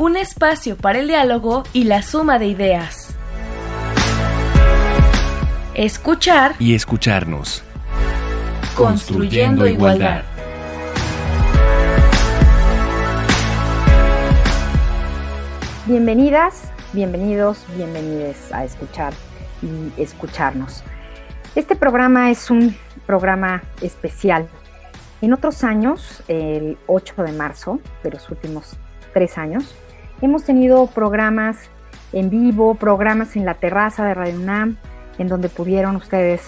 un 0.00 0.16
espacio 0.16 0.78
para 0.78 0.98
el 0.98 1.08
diálogo 1.08 1.62
y 1.74 1.84
la 1.84 2.00
suma 2.00 2.38
de 2.38 2.46
ideas. 2.46 3.14
Escuchar 5.74 6.54
y 6.58 6.74
escucharnos. 6.74 7.62
Construyendo, 8.74 9.66
igualdad. 9.66 10.22
Bienvenidas, 15.84 16.72
bienvenidos, 16.94 17.66
bienvenides 17.76 18.50
a 18.54 18.64
escuchar 18.64 19.12
y 19.60 20.00
escucharnos. 20.00 20.82
Este 21.54 21.76
programa 21.76 22.30
es 22.30 22.50
un 22.50 22.74
programa 23.04 23.62
especial. 23.82 24.48
En 25.20 25.34
otros 25.34 25.62
años, 25.62 26.22
el 26.26 26.78
8 26.86 27.22
de 27.22 27.32
marzo 27.32 27.80
de 28.02 28.12
los 28.12 28.30
últimos 28.30 28.78
tres 29.12 29.38
años, 29.38 29.74
Hemos 30.22 30.44
tenido 30.44 30.86
programas 30.86 31.56
en 32.12 32.28
vivo, 32.28 32.74
programas 32.74 33.36
en 33.36 33.46
la 33.46 33.54
terraza 33.54 34.04
de 34.04 34.12
Radio 34.12 34.38
UNAM, 34.38 34.76
en 35.16 35.28
donde 35.28 35.48
pudieron 35.48 35.96
ustedes 35.96 36.42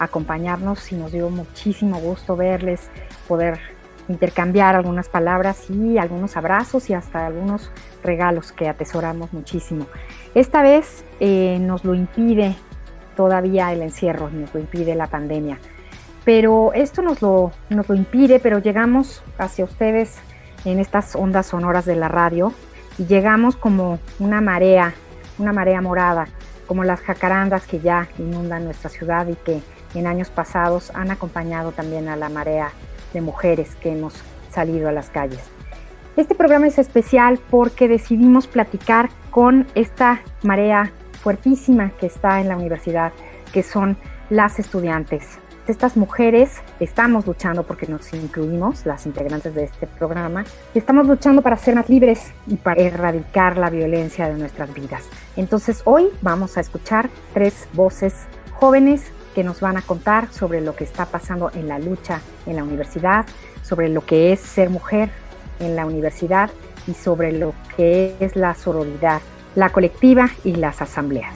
acompañarnos 0.00 0.90
y 0.90 0.96
nos 0.96 1.12
dio 1.12 1.30
muchísimo 1.30 2.00
gusto 2.00 2.34
verles, 2.34 2.90
poder 3.28 3.60
intercambiar 4.08 4.74
algunas 4.74 5.08
palabras 5.08 5.70
y 5.70 5.98
algunos 5.98 6.36
abrazos 6.36 6.90
y 6.90 6.94
hasta 6.94 7.24
algunos 7.24 7.70
regalos 8.02 8.50
que 8.50 8.68
atesoramos 8.68 9.32
muchísimo. 9.32 9.86
Esta 10.34 10.60
vez 10.60 11.04
eh, 11.20 11.58
nos 11.60 11.84
lo 11.84 11.94
impide 11.94 12.56
todavía 13.14 13.72
el 13.72 13.82
encierro, 13.82 14.30
nos 14.30 14.52
lo 14.52 14.58
impide 14.58 14.96
la 14.96 15.06
pandemia. 15.06 15.60
Pero 16.24 16.72
esto 16.72 17.02
nos 17.02 17.22
lo, 17.22 17.52
nos 17.70 17.88
lo 17.88 17.94
impide, 17.94 18.40
pero 18.40 18.58
llegamos 18.58 19.22
hacia 19.38 19.64
ustedes 19.64 20.18
en 20.64 20.80
estas 20.80 21.14
ondas 21.14 21.46
sonoras 21.46 21.84
de 21.84 21.94
la 21.94 22.08
radio 22.08 22.52
y 22.98 23.06
llegamos 23.06 23.56
como 23.56 23.98
una 24.18 24.40
marea, 24.40 24.94
una 25.38 25.52
marea 25.52 25.80
morada, 25.80 26.28
como 26.66 26.84
las 26.84 27.00
jacarandas 27.00 27.66
que 27.66 27.80
ya 27.80 28.08
inundan 28.18 28.64
nuestra 28.64 28.90
ciudad 28.90 29.26
y 29.28 29.34
que 29.34 29.62
en 29.94 30.06
años 30.06 30.30
pasados 30.30 30.90
han 30.94 31.10
acompañado 31.10 31.72
también 31.72 32.08
a 32.08 32.16
la 32.16 32.28
marea 32.28 32.70
de 33.12 33.20
mujeres 33.20 33.74
que 33.76 33.92
hemos 33.92 34.14
salido 34.50 34.88
a 34.88 34.92
las 34.92 35.10
calles. 35.10 35.40
Este 36.16 36.34
programa 36.34 36.66
es 36.66 36.78
especial 36.78 37.38
porque 37.50 37.88
decidimos 37.88 38.46
platicar 38.46 39.08
con 39.30 39.66
esta 39.74 40.20
marea 40.42 40.92
fuertísima 41.22 41.90
que 41.98 42.06
está 42.06 42.40
en 42.40 42.48
la 42.48 42.56
universidad, 42.56 43.12
que 43.52 43.62
son 43.62 43.96
las 44.28 44.58
estudiantes, 44.58 45.38
estas 45.66 45.96
mujeres 45.96 46.60
estamos 46.80 47.26
luchando 47.26 47.62
porque 47.62 47.86
nos 47.86 48.12
incluimos, 48.12 48.84
las 48.84 49.06
integrantes 49.06 49.54
de 49.54 49.64
este 49.64 49.86
programa, 49.86 50.44
y 50.74 50.78
estamos 50.78 51.06
luchando 51.06 51.42
para 51.42 51.56
ser 51.56 51.74
más 51.74 51.88
libres 51.88 52.32
y 52.46 52.56
para 52.56 52.82
erradicar 52.82 53.56
la 53.56 53.70
violencia 53.70 54.28
de 54.28 54.34
nuestras 54.34 54.74
vidas. 54.74 55.08
Entonces 55.36 55.82
hoy 55.84 56.08
vamos 56.20 56.56
a 56.56 56.60
escuchar 56.60 57.10
tres 57.32 57.68
voces 57.72 58.26
jóvenes 58.52 59.12
que 59.34 59.44
nos 59.44 59.60
van 59.60 59.76
a 59.76 59.82
contar 59.82 60.32
sobre 60.32 60.60
lo 60.60 60.74
que 60.74 60.84
está 60.84 61.06
pasando 61.06 61.50
en 61.54 61.68
la 61.68 61.78
lucha 61.78 62.20
en 62.46 62.56
la 62.56 62.64
universidad, 62.64 63.26
sobre 63.62 63.88
lo 63.88 64.04
que 64.04 64.32
es 64.32 64.40
ser 64.40 64.68
mujer 64.68 65.10
en 65.60 65.76
la 65.76 65.86
universidad 65.86 66.50
y 66.86 66.94
sobre 66.94 67.32
lo 67.32 67.54
que 67.76 68.14
es 68.20 68.36
la 68.36 68.54
sororidad, 68.54 69.20
la 69.54 69.70
colectiva 69.70 70.28
y 70.44 70.56
las 70.56 70.82
asambleas. 70.82 71.34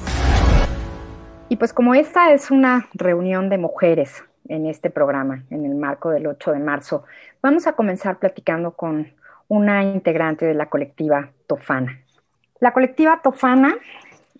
Y 1.49 1.57
pues 1.57 1.73
como 1.73 1.95
esta 1.95 2.33
es 2.33 2.51
una 2.51 2.89
reunión 2.93 3.49
de 3.49 3.59
mujeres 3.59 4.25
en 4.49 4.67
este 4.67 4.91
programa, 4.91 5.45
en 5.51 5.65
el 5.65 5.75
marco 5.75 6.11
del 6.11 6.27
8 6.27 6.53
de 6.53 6.59
marzo, 6.59 7.05
vamos 7.43 7.67
a 7.67 7.73
comenzar 7.73 8.19
platicando 8.19 8.73
con 8.73 9.13
una 9.49 9.85
integrante 9.85 10.47
de 10.47 10.55
la 10.55 10.67
colectiva 10.67 11.31
Tofana. 11.47 12.01
La 12.61 12.73
colectiva 12.73 13.21
Tofana 13.23 13.77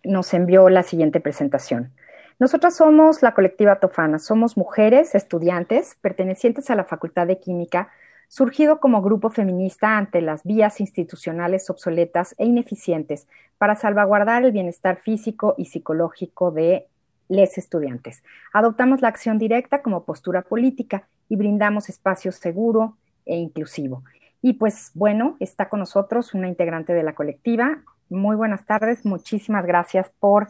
nos 0.05 0.33
envió 0.35 0.69
la 0.69 0.83
siguiente 0.83 1.21
presentación. 1.21 1.93
Nosotras 2.39 2.77
somos 2.77 3.23
la 3.23 3.33
colectiva 3.33 3.81
Tofana, 3.81 4.19
somos 4.19 4.57
mujeres 4.57 5.15
estudiantes 5.15 5.97
pertenecientes 6.01 6.69
a 6.71 6.75
la 6.75 6.85
Facultad 6.85 7.27
de 7.27 7.39
Química, 7.39 7.91
surgido 8.29 8.81
como 8.81 9.03
grupo 9.03 9.31
feminista 9.31 9.97
ante 9.97 10.21
las 10.21 10.43
vías 10.45 10.81
institucionales 10.81 11.71
obsoletas 11.71 12.35
e 12.39 12.45
ineficientes 12.45 13.27
para 13.59 13.77
salvaguardar 13.77 14.45
el 14.45 14.53
bienestar 14.53 14.97
físico 14.97 15.55
y 15.57 15.67
psicológico 15.67 16.51
de 16.51 16.89
les 17.29 17.59
estudiantes. 17.59 18.23
Adoptamos 18.53 19.01
la 19.01 19.09
acción 19.09 19.39
directa 19.39 19.83
como 19.83 20.05
postura 20.05 20.43
política 20.43 21.09
y 21.29 21.37
brindamos 21.37 21.89
espacio 21.89 22.33
seguro 22.33 22.97
e 23.25 23.37
inclusivo. 23.37 24.05
Y 24.43 24.55
pues 24.55 24.91
bueno, 24.95 25.37
está 25.41 25.69
con 25.69 25.81
nosotros 25.81 26.35
una 26.35 26.49
integrante 26.49 26.93
de 26.93 27.03
la 27.03 27.15
colectiva. 27.15 27.83
Muy 28.09 28.37
buenas 28.37 28.65
tardes, 28.65 29.05
muchísimas 29.05 29.67
gracias 29.67 30.11
por 30.21 30.49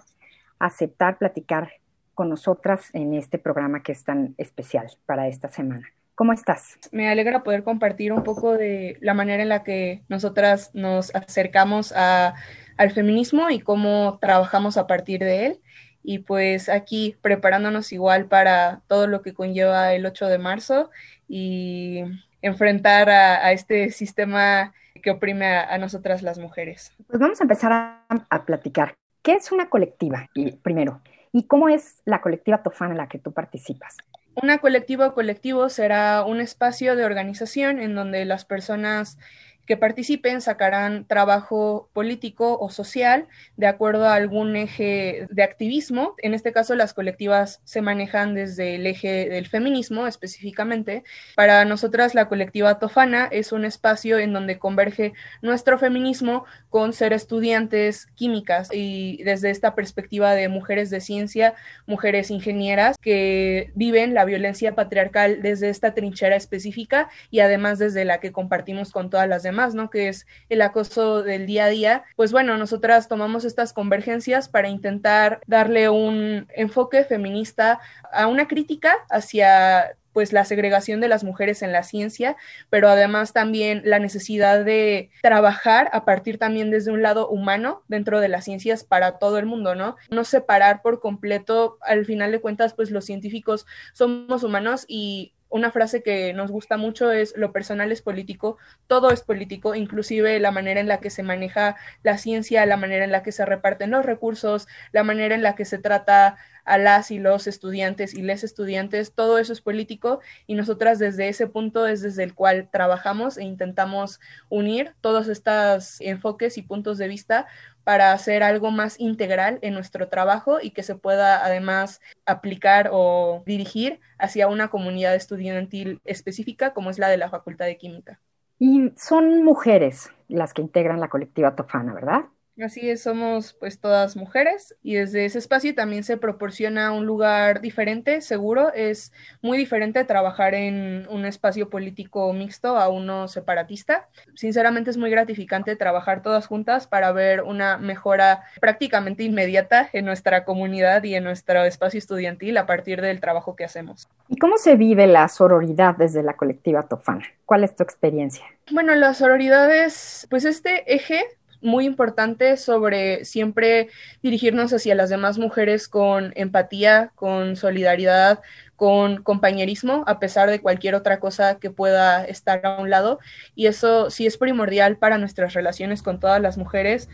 aceptar 0.58 1.18
platicar 1.18 1.70
con 2.14 2.28
nosotras 2.28 2.90
en 2.94 3.14
este 3.14 3.38
programa 3.38 3.82
que 3.82 3.92
es 3.92 4.04
tan 4.04 4.34
especial 4.38 4.90
para 5.06 5.28
esta 5.28 5.48
semana. 5.48 5.86
¿Cómo 6.14 6.32
estás? 6.32 6.78
Me 6.92 7.10
alegra 7.10 7.42
poder 7.42 7.62
compartir 7.62 8.10
un 8.10 8.22
poco 8.22 8.56
de 8.56 8.96
la 9.02 9.12
manera 9.12 9.42
en 9.42 9.50
la 9.50 9.62
que 9.62 10.02
nosotras 10.08 10.70
nos 10.72 11.14
acercamos 11.14 11.92
al 11.92 12.90
feminismo 12.92 13.50
y 13.50 13.60
cómo 13.60 14.18
trabajamos 14.18 14.78
a 14.78 14.86
partir 14.86 15.20
de 15.20 15.46
él 15.46 15.60
y 16.08 16.20
pues 16.20 16.68
aquí 16.68 17.16
preparándonos 17.20 17.92
igual 17.92 18.26
para 18.26 18.80
todo 18.86 19.08
lo 19.08 19.22
que 19.22 19.34
conlleva 19.34 19.92
el 19.92 20.06
8 20.06 20.28
de 20.28 20.38
marzo 20.38 20.90
y 21.26 22.04
enfrentar 22.42 23.10
a, 23.10 23.50
este 23.50 23.90
sistema 23.90 24.72
que 25.02 25.10
oprime 25.10 25.46
a, 25.56 25.76
nosotras 25.78 26.22
las 26.22 26.38
mujeres. 26.38 26.94
Pues 27.08 27.18
vamos 27.18 27.40
a 27.40 27.44
empezar 27.44 27.72
a, 27.72 28.44
platicar. 28.46 28.94
¿Qué 29.22 29.32
es 29.32 29.50
una 29.50 29.68
colectiva? 29.68 30.30
primero, 30.62 31.00
¿y 31.32 31.48
cómo 31.48 31.68
es 31.68 32.02
la 32.04 32.20
colectiva 32.20 32.62
Tofana 32.62 32.92
en 32.92 32.98
la 32.98 33.08
que 33.08 33.18
tú 33.18 33.32
participas? 33.32 33.96
Una 34.40 34.58
colectiva 34.58 35.08
o 35.08 35.14
colectivo 35.14 35.68
será 35.68 36.24
un 36.24 36.40
espacio 36.40 36.94
de 36.94 37.04
organización 37.04 37.80
en 37.80 37.96
donde 37.96 38.24
las 38.26 38.44
personas 38.44 39.18
que 39.66 39.76
participen 39.76 40.40
sacarán 40.40 41.04
trabajo 41.06 41.90
político 41.92 42.56
o 42.58 42.70
social 42.70 43.26
de 43.56 43.66
acuerdo 43.66 44.06
a 44.06 44.14
algún 44.14 44.54
eje 44.54 45.26
de 45.28 45.42
activismo. 45.42 46.14
En 46.18 46.34
este 46.34 46.52
caso, 46.52 46.74
las 46.76 46.94
colectivas 46.94 47.60
se 47.64 47.82
manejan 47.82 48.34
desde 48.34 48.76
el 48.76 48.86
eje 48.86 49.28
del 49.28 49.48
feminismo 49.48 50.06
específicamente. 50.06 51.02
Para 51.34 51.64
nosotras, 51.64 52.14
la 52.14 52.28
colectiva 52.28 52.78
Tofana 52.78 53.28
es 53.30 53.50
un 53.52 53.64
espacio 53.64 54.18
en 54.18 54.32
donde 54.32 54.58
converge 54.58 55.14
nuestro 55.42 55.78
feminismo 55.78 56.44
con 56.70 56.92
ser 56.92 57.12
estudiantes 57.12 58.06
químicas 58.14 58.68
y 58.72 59.22
desde 59.24 59.50
esta 59.50 59.74
perspectiva 59.74 60.34
de 60.34 60.48
mujeres 60.48 60.90
de 60.90 61.00
ciencia, 61.00 61.54
mujeres 61.86 62.30
ingenieras 62.30 62.96
que 63.00 63.72
viven 63.74 64.14
la 64.14 64.24
violencia 64.24 64.74
patriarcal 64.74 65.42
desde 65.42 65.70
esta 65.70 65.94
trinchera 65.94 66.36
específica 66.36 67.08
y 67.30 67.40
además 67.40 67.78
desde 67.78 68.04
la 68.04 68.20
que 68.20 68.30
compartimos 68.30 68.92
con 68.92 69.10
todas 69.10 69.28
las 69.28 69.42
demás 69.42 69.55
más, 69.56 69.74
¿no? 69.74 69.90
Que 69.90 70.08
es 70.08 70.26
el 70.48 70.62
acoso 70.62 71.22
del 71.22 71.46
día 71.46 71.64
a 71.64 71.68
día. 71.68 72.04
Pues 72.14 72.30
bueno, 72.30 72.56
nosotras 72.56 73.08
tomamos 73.08 73.44
estas 73.44 73.72
convergencias 73.72 74.48
para 74.48 74.68
intentar 74.68 75.40
darle 75.46 75.88
un 75.88 76.46
enfoque 76.54 77.04
feminista 77.04 77.80
a 78.12 78.28
una 78.28 78.46
crítica 78.46 78.94
hacia 79.10 79.96
pues 80.16 80.32
la 80.32 80.46
segregación 80.46 81.02
de 81.02 81.08
las 81.08 81.24
mujeres 81.24 81.60
en 81.60 81.72
la 81.72 81.82
ciencia, 81.82 82.38
pero 82.70 82.88
además 82.88 83.34
también 83.34 83.82
la 83.84 83.98
necesidad 83.98 84.64
de 84.64 85.10
trabajar 85.20 85.90
a 85.92 86.06
partir 86.06 86.38
también 86.38 86.70
desde 86.70 86.90
un 86.90 87.02
lado 87.02 87.28
humano 87.28 87.82
dentro 87.88 88.18
de 88.20 88.28
las 88.28 88.44
ciencias 88.44 88.82
para 88.82 89.18
todo 89.18 89.36
el 89.36 89.44
mundo, 89.44 89.74
¿no? 89.74 89.96
No 90.08 90.24
separar 90.24 90.80
por 90.80 91.00
completo, 91.00 91.76
al 91.82 92.06
final 92.06 92.32
de 92.32 92.40
cuentas, 92.40 92.72
pues 92.72 92.90
los 92.90 93.04
científicos 93.04 93.66
somos 93.92 94.42
humanos 94.42 94.86
y 94.88 95.34
una 95.48 95.70
frase 95.70 96.02
que 96.02 96.32
nos 96.32 96.50
gusta 96.50 96.76
mucho 96.76 97.12
es 97.12 97.34
lo 97.36 97.52
personal 97.52 97.92
es 97.92 98.02
político, 98.02 98.58
todo 98.86 99.10
es 99.10 99.22
político, 99.22 99.74
inclusive 99.74 100.38
la 100.40 100.50
manera 100.50 100.80
en 100.80 100.88
la 100.88 101.00
que 101.00 101.10
se 101.10 101.22
maneja 101.22 101.76
la 102.02 102.18
ciencia, 102.18 102.66
la 102.66 102.76
manera 102.76 103.04
en 103.04 103.12
la 103.12 103.22
que 103.22 103.32
se 103.32 103.46
reparten 103.46 103.90
los 103.90 104.04
recursos, 104.04 104.66
la 104.92 105.04
manera 105.04 105.34
en 105.34 105.42
la 105.42 105.54
que 105.54 105.64
se 105.64 105.78
trata 105.78 106.36
a 106.66 106.78
las 106.78 107.10
y 107.10 107.18
los 107.18 107.46
estudiantes 107.46 108.12
y 108.14 108.22
les 108.22 108.44
estudiantes, 108.44 109.12
todo 109.12 109.38
eso 109.38 109.52
es 109.52 109.60
político 109.60 110.20
y 110.46 110.54
nosotras 110.54 110.98
desde 110.98 111.28
ese 111.28 111.46
punto 111.46 111.86
es 111.86 112.02
desde 112.02 112.24
el 112.24 112.34
cual 112.34 112.68
trabajamos 112.70 113.38
e 113.38 113.44
intentamos 113.44 114.20
unir 114.50 114.94
todos 115.00 115.28
estos 115.28 116.00
enfoques 116.00 116.58
y 116.58 116.62
puntos 116.62 116.98
de 116.98 117.08
vista 117.08 117.46
para 117.84 118.12
hacer 118.12 118.42
algo 118.42 118.72
más 118.72 118.98
integral 118.98 119.60
en 119.62 119.72
nuestro 119.72 120.08
trabajo 120.08 120.58
y 120.60 120.70
que 120.70 120.82
se 120.82 120.96
pueda 120.96 121.44
además 121.44 122.00
aplicar 122.26 122.90
o 122.92 123.44
dirigir 123.46 124.00
hacia 124.18 124.48
una 124.48 124.68
comunidad 124.68 125.14
estudiantil 125.14 126.00
específica 126.04 126.74
como 126.74 126.90
es 126.90 126.98
la 126.98 127.08
de 127.08 127.16
la 127.16 127.30
Facultad 127.30 127.66
de 127.66 127.78
Química. 127.78 128.20
Y 128.58 128.90
son 128.96 129.44
mujeres 129.44 130.10
las 130.28 130.52
que 130.52 130.62
integran 130.62 130.98
la 130.98 131.08
colectiva 131.08 131.54
Tofana, 131.54 131.94
¿verdad? 131.94 132.24
Así 132.62 132.88
es, 132.88 133.02
somos 133.02 133.52
pues 133.52 133.80
todas 133.80 134.16
mujeres 134.16 134.74
y 134.82 134.94
desde 134.94 135.26
ese 135.26 135.38
espacio 135.38 135.74
también 135.74 136.04
se 136.04 136.16
proporciona 136.16 136.90
un 136.92 137.04
lugar 137.04 137.60
diferente, 137.60 138.22
seguro. 138.22 138.72
Es 138.72 139.12
muy 139.42 139.58
diferente 139.58 140.02
trabajar 140.04 140.54
en 140.54 141.06
un 141.10 141.26
espacio 141.26 141.68
político 141.68 142.32
mixto 142.32 142.78
a 142.78 142.88
uno 142.88 143.28
separatista. 143.28 144.08
Sinceramente 144.34 144.88
es 144.88 144.96
muy 144.96 145.10
gratificante 145.10 145.76
trabajar 145.76 146.22
todas 146.22 146.46
juntas 146.46 146.86
para 146.86 147.12
ver 147.12 147.42
una 147.42 147.76
mejora 147.76 148.44
prácticamente 148.58 149.22
inmediata 149.22 149.90
en 149.92 150.06
nuestra 150.06 150.46
comunidad 150.46 151.04
y 151.04 151.14
en 151.14 151.24
nuestro 151.24 151.62
espacio 151.64 151.98
estudiantil 151.98 152.56
a 152.56 152.64
partir 152.64 153.02
del 153.02 153.20
trabajo 153.20 153.54
que 153.54 153.64
hacemos. 153.64 154.08
¿Y 154.28 154.38
cómo 154.38 154.56
se 154.56 154.76
vive 154.76 155.06
la 155.06 155.28
sororidad 155.28 155.96
desde 155.96 156.22
la 156.22 156.32
colectiva 156.32 156.84
Tofana? 156.84 157.26
¿Cuál 157.44 157.64
es 157.64 157.76
tu 157.76 157.82
experiencia? 157.82 158.46
Bueno, 158.72 158.94
la 158.94 159.12
sororidad 159.12 159.72
es 159.74 160.26
pues 160.30 160.46
este 160.46 160.94
eje 160.94 161.22
muy 161.66 161.84
importante 161.84 162.56
sobre 162.56 163.24
siempre 163.24 163.88
dirigirnos 164.22 164.72
hacia 164.72 164.94
las 164.94 165.10
demás 165.10 165.36
mujeres 165.36 165.88
con 165.88 166.32
empatía, 166.36 167.10
con 167.14 167.56
solidaridad, 167.56 168.40
con 168.76 169.22
compañerismo, 169.22 170.04
a 170.06 170.18
pesar 170.18 170.48
de 170.48 170.60
cualquier 170.60 170.94
otra 170.94 171.18
cosa 171.18 171.58
que 171.58 171.70
pueda 171.70 172.24
estar 172.24 172.64
a 172.64 172.78
un 172.78 172.88
lado. 172.88 173.18
Y 173.54 173.66
eso 173.66 174.10
sí 174.10 174.26
es 174.26 174.38
primordial 174.38 174.96
para 174.96 175.18
nuestras 175.18 175.54
relaciones 175.54 176.02
con 176.02 176.20
todas 176.20 176.40
las 176.40 176.56
mujeres 176.56 177.08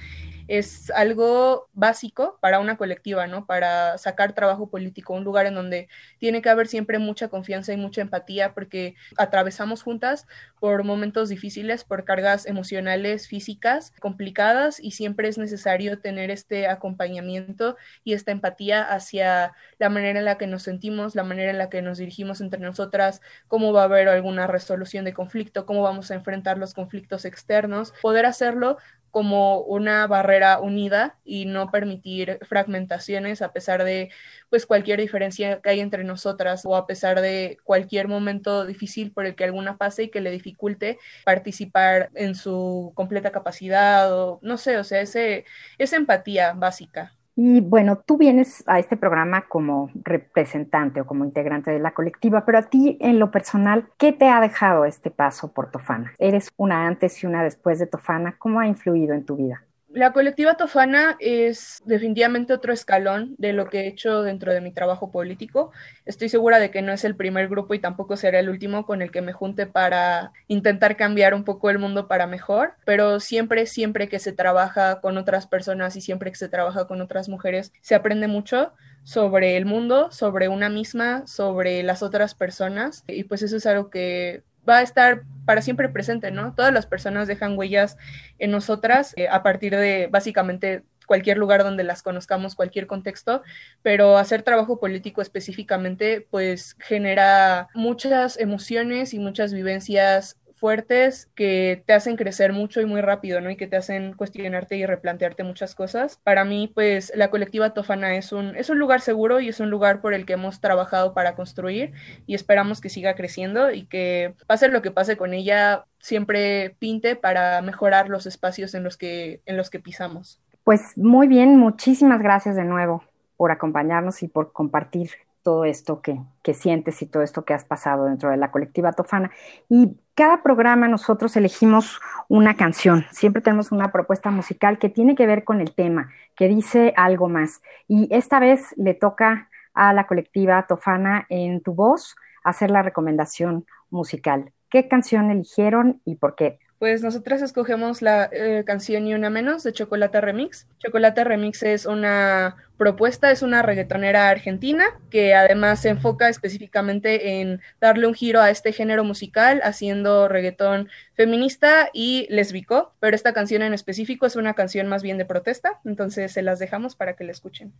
es 0.53 0.91
algo 0.91 1.71
básico 1.73 2.37
para 2.43 2.61
una 2.61 2.77
colectiva, 2.77 3.27
¿no? 3.27 3.47
Para 3.47 3.97
sacar 3.97 4.35
trabajo 4.35 4.69
político, 4.69 5.15
un 5.15 5.25
lugar 5.25 5.47
en 5.47 5.55
donde 5.55 5.89
tiene 6.19 6.43
que 6.43 6.51
haber 6.51 6.67
siempre 6.67 6.99
mucha 6.99 7.29
confianza 7.29 7.73
y 7.73 7.79
mucha 7.79 8.03
empatía 8.03 8.53
porque 8.53 8.95
atravesamos 9.17 9.83
juntas 9.83 10.27
por 10.61 10.85
momentos 10.85 11.31
difíciles, 11.31 11.85
por 11.85 12.05
cargas 12.05 12.45
emocionales, 12.45 13.29
físicas 13.29 13.95
complicadas 13.99 14.79
y 14.79 14.91
siempre 14.91 15.29
es 15.29 15.39
necesario 15.39 16.01
tener 16.01 16.31
este 16.31 16.69
acompañamiento 16.69 17.79
y 18.05 18.13
esta 18.13 18.31
empatía 18.31 18.83
hacia 18.83 19.55
la 19.79 19.89
manera 19.89 20.19
en 20.19 20.27
la 20.27 20.37
que 20.37 20.47
nos 20.47 20.65
sentimos, 20.65 21.15
la 21.15 21.25
manera 21.25 21.51
en 21.51 21.57
la 21.57 21.71
que 21.71 21.81
nos 21.81 21.97
dirigimos 21.97 22.43
entre 22.43 22.61
nosotras, 22.61 23.23
cómo 23.49 23.73
va 23.73 23.81
a 23.81 23.85
haber 23.85 24.07
alguna 24.07 24.47
resolución 24.47 25.07
de 25.07 25.15
conflicto, 25.15 25.65
cómo 25.65 25.81
vamos 25.81 26.11
a 26.11 26.15
enfrentar 26.15 26.59
los 26.59 26.75
conflictos 26.75 27.25
externos, 27.25 27.95
poder 28.03 28.27
hacerlo 28.27 28.77
como 29.13 29.61
una 29.61 30.07
barrera 30.09 30.59
unida 30.61 31.19
y 31.25 31.45
no 31.45 31.71
permitir 31.71 32.39
fragmentaciones 32.49 33.43
a 33.43 33.53
pesar 33.53 33.85
de 33.85 34.11
pues 34.51 34.67
cualquier 34.67 35.01
diferencia 35.01 35.61
que 35.61 35.71
hay 35.71 35.81
entre 35.81 36.03
nosotras 36.05 36.65
o 36.65 36.75
a 36.77 36.87
pesar 36.87 37.21
de 37.21 37.59
cualquier 37.65 38.09
momento 38.09 38.67
difícil 38.67 39.13
por 39.13 39.27
el 39.27 39.37
que 39.37 39.45
alguna 39.45 39.77
pase 39.79 40.05
y 40.05 40.11
que 40.11 40.23
le 40.23 40.31
dificulte 40.31 40.99
participar 41.25 42.11
en 42.15 42.35
su 42.35 42.93
completa 42.97 43.31
capacidad 43.33 44.13
o 44.19 44.41
no 44.43 44.57
sé, 44.59 44.79
o 44.79 44.85
sea, 44.85 45.03
ese, 45.03 45.45
esa 45.79 45.97
empatía 45.97 46.55
básica. 46.55 47.15
Y 47.35 47.61
bueno, 47.63 47.99
tú 47.99 48.19
vienes 48.19 48.63
a 48.67 48.79
este 48.79 48.97
programa 48.97 49.49
como 49.49 49.91
representante 49.95 51.01
o 51.01 51.07
como 51.07 51.25
integrante 51.25 51.71
de 51.71 51.79
la 51.79 51.95
colectiva, 51.95 52.45
pero 52.45 52.59
a 52.59 52.69
ti 52.69 52.99
en 53.01 53.19
lo 53.19 53.31
personal, 53.31 53.89
¿qué 53.99 54.13
te 54.13 54.29
ha 54.29 54.41
dejado 54.41 54.85
este 54.85 55.11
paso 55.11 55.53
por 55.53 55.71
Tofana? 55.71 56.13
¿Eres 56.19 56.51
una 56.57 56.87
antes 56.87 57.23
y 57.23 57.27
una 57.27 57.43
después 57.43 57.79
de 57.79 57.87
Tofana? 57.87 58.37
¿Cómo 58.39 58.61
ha 58.61 58.67
influido 58.67 59.15
en 59.15 59.25
tu 59.25 59.37
vida? 59.37 59.65
La 59.95 60.15
colectiva 60.15 60.55
Tofana 60.55 61.17
es 61.21 61.83
definitivamente 61.85 62.55
otro 62.55 62.73
escalón 62.73 63.35
de 63.37 63.53
lo 63.53 63.69
que 63.69 63.81
he 63.81 63.89
hecho 63.89 64.23
dentro 64.23 64.51
de 64.51 64.63
mi 64.63 64.73
trabajo 64.73 65.11
político. 65.11 65.71
Estoy 66.07 66.31
segura 66.31 66.59
de 66.59 66.71
que 66.71 66.81
no 66.81 66.93
es 66.93 67.05
el 67.05 67.15
primer 67.15 67.49
grupo 67.49 67.75
y 67.75 67.79
tampoco 67.79 68.17
será 68.17 68.39
el 68.39 68.49
último 68.49 68.87
con 68.87 69.03
el 69.03 69.11
que 69.11 69.21
me 69.21 69.35
junte 69.35 69.67
para 69.67 70.33
intentar 70.49 70.97
cambiar 70.97 71.35
un 71.35 71.45
poco 71.45 71.69
el 71.69 71.79
mundo 71.79 72.09
para 72.09 72.27
mejor, 72.27 72.73
pero 72.87 73.21
siempre, 73.21 73.67
siempre 73.67 74.09
que 74.09 74.19
se 74.19 74.33
trabaja 74.33 75.03
con 75.03 75.19
otras 75.19 75.47
personas 75.47 75.95
y 75.95 76.01
siempre 76.01 76.31
que 76.31 76.39
se 76.39 76.49
trabaja 76.49 76.87
con 76.87 77.03
otras 77.03 77.29
mujeres, 77.29 77.71
se 77.83 77.95
aprende 77.95 78.29
mucho 78.29 78.73
sobre 79.03 79.59
el 79.59 79.67
mundo, 79.67 80.11
sobre 80.11 80.49
una 80.49 80.71
misma, 80.71 81.27
sobre 81.27 81.83
las 81.83 82.03
otras 82.03 82.35
personas 82.35 83.05
y 83.07 83.25
pues 83.25 83.43
eso 83.43 83.57
es 83.59 83.67
algo 83.67 83.91
que 83.91 84.43
va 84.69 84.79
a 84.79 84.83
estar 84.83 85.23
para 85.45 85.63
siempre 85.63 85.89
presente, 85.89 86.31
¿no? 86.31 86.55
Todas 86.55 86.73
las 86.73 86.87
personas 86.87 87.29
dejan 87.29 87.59
huellas 87.59 87.97
en 88.39 88.51
nosotras 88.51 89.13
eh, 89.17 89.29
a 89.29 89.43
partir 89.43 89.77
de 89.77 90.09
básicamente 90.11 90.85
cualquier 91.07 91.37
lugar 91.37 91.65
donde 91.65 91.85
las 91.85 92.03
conozcamos, 92.03 92.55
cualquier 92.55 92.87
contexto, 92.87 93.43
pero 93.83 94.17
hacer 94.17 94.43
trabajo 94.43 94.79
político 94.79 95.21
específicamente 95.21 96.27
pues 96.31 96.77
genera 96.79 97.69
muchas 97.75 98.39
emociones 98.39 99.13
y 99.13 99.19
muchas 99.19 99.53
vivencias 99.53 100.37
fuertes 100.63 101.29
que 101.35 101.83
te 101.87 101.93
hacen 101.93 102.15
crecer 102.15 102.53
mucho 102.53 102.81
y 102.81 102.87
muy 102.87 103.01
rápido, 103.01 103.41
¿no? 103.41 103.51
Y 103.51 103.57
que 103.57 103.67
te 103.67 103.75
hacen 103.75 104.13
cuestionarte 104.13 104.77
y 104.77 104.87
replantearte 104.87 105.43
muchas 105.43 105.75
cosas. 105.75 106.21
Para 106.23 106.45
mí, 106.45 106.71
pues, 106.73 107.13
la 107.17 107.31
colectiva 107.31 107.75
Tofana 107.75 108.15
es 108.15 108.31
un, 108.31 108.55
es 108.55 108.71
un 108.71 108.79
lugar 108.79 109.01
seguro 109.01 109.41
y 109.41 109.49
es 109.49 109.59
un 109.59 109.71
lugar 109.71 110.01
por 110.01 110.15
el 110.15 110.25
que 110.25 110.35
hemos 110.35 110.61
trabajado 110.61 111.15
para 111.15 111.35
construir 111.35 111.95
y 112.29 112.37
esperamos 112.37 112.81
que 112.81 112.91
siga 112.91 113.17
creciendo 113.17 113.73
y 113.73 113.87
que 113.87 114.35
pase 114.47 114.69
lo 114.69 114.83
que 114.83 114.93
pase 114.93 115.17
con 115.17 115.35
ella, 115.35 115.85
siempre 115.99 116.77
pinte 116.79 117.17
para 117.17 117.61
mejorar 117.61 118.09
los 118.09 118.27
espacios 118.27 118.75
en 118.75 118.85
los 118.85 118.97
que, 118.97 119.41
en 119.47 119.57
los 119.57 119.69
que 119.69 119.81
pisamos. 119.81 120.41
Pues 120.63 120.97
muy 120.97 121.27
bien, 121.27 121.57
muchísimas 121.57 122.23
gracias 122.23 122.55
de 122.55 122.63
nuevo 122.63 123.03
por 123.37 123.51
acompañarnos 123.51 124.23
y 124.23 124.29
por 124.29 124.53
compartir 124.53 125.11
todo 125.43 125.65
esto 125.65 126.01
que, 126.01 126.21
que, 126.43 126.55
sientes 126.55 127.03
y 127.03 127.07
todo 127.07 127.23
esto 127.23 127.45
que 127.45 127.55
has 127.55 127.65
pasado 127.65 128.07
dentro 128.07 128.31
de 128.31 128.37
la 128.37 128.51
colectiva 128.51 128.93
Tofana. 128.93 129.31
Y 129.69 129.97
cada 130.15 130.43
programa 130.43 130.89
nosotros 130.89 131.37
elegimos 131.37 132.01
una 132.29 132.57
canción, 132.57 133.05
siempre 133.11 133.43
tenemos 133.43 133.73
una 133.73 133.93
propuesta 133.93 134.31
musical 134.31 134.79
que 134.79 134.89
tiene 134.89 135.15
que 135.15 135.27
ver 135.27 135.45
con 135.45 135.61
el 135.61 135.75
tema, 135.75 136.11
que 136.37 136.49
dice 136.49 136.93
algo 136.97 137.29
más. 137.29 137.63
Y 137.89 138.09
esta 138.15 138.41
vez 138.41 138.75
le 138.77 138.95
toca 138.95 139.49
a 139.75 139.93
la 139.93 140.07
colectiva 140.07 140.67
Tofana 140.67 141.27
en 141.29 141.63
tu 141.63 141.75
voz 141.75 142.17
hacer 142.45 142.71
la 142.71 142.83
recomendación 142.83 143.67
musical. 143.91 144.53
¿Qué 144.71 144.89
canción 144.89 145.31
eligieron 145.31 146.01
y 146.05 146.17
por 146.17 146.35
qué? 146.35 146.59
Pues 146.83 147.01
nosotras 147.01 147.43
escogemos 147.43 148.03
la 148.03 148.29
eh, 148.33 148.65
canción 148.67 149.05
Ni 149.05 149.15
Una 149.15 149.31
Menos 149.31 149.63
de 149.63 149.73
Chocolate 149.73 150.21
Remix. 150.21 150.67
Chocolate 150.81 151.23
Remix 151.23 151.63
es 151.63 151.87
una 151.87 152.57
propuesta, 152.77 153.31
es 153.31 153.43
una 153.43 153.63
reggaetonera 153.63 154.29
argentina 154.29 154.87
que 155.09 155.33
además 155.33 155.81
se 155.81 155.91
enfoca 155.91 156.29
específicamente 156.29 157.41
en 157.41 157.61
darle 157.81 158.09
un 158.09 158.15
giro 158.15 158.41
a 158.41 158.51
este 158.51 158.73
género 158.73 159.05
musical 159.05 159.61
haciendo 159.63 160.27
reggaetón 160.27 160.89
feminista 161.15 161.89
y 161.93 162.27
lesbico, 162.31 162.97
pero 162.99 163.15
esta 163.15 163.33
canción 163.33 163.63
en 163.63 163.75
específico 163.75 164.27
es 164.27 164.35
una 164.35 164.55
canción 164.55 164.89
más 164.89 165.05
bien 165.05 165.19
de 165.19 165.25
protesta, 165.25 165.79
entonces 165.85 166.33
se 166.33 166.43
las 166.43 166.59
dejamos 166.59 166.97
para 166.97 167.15
que 167.15 167.23
la 167.23 167.31
escuchen. 167.31 167.73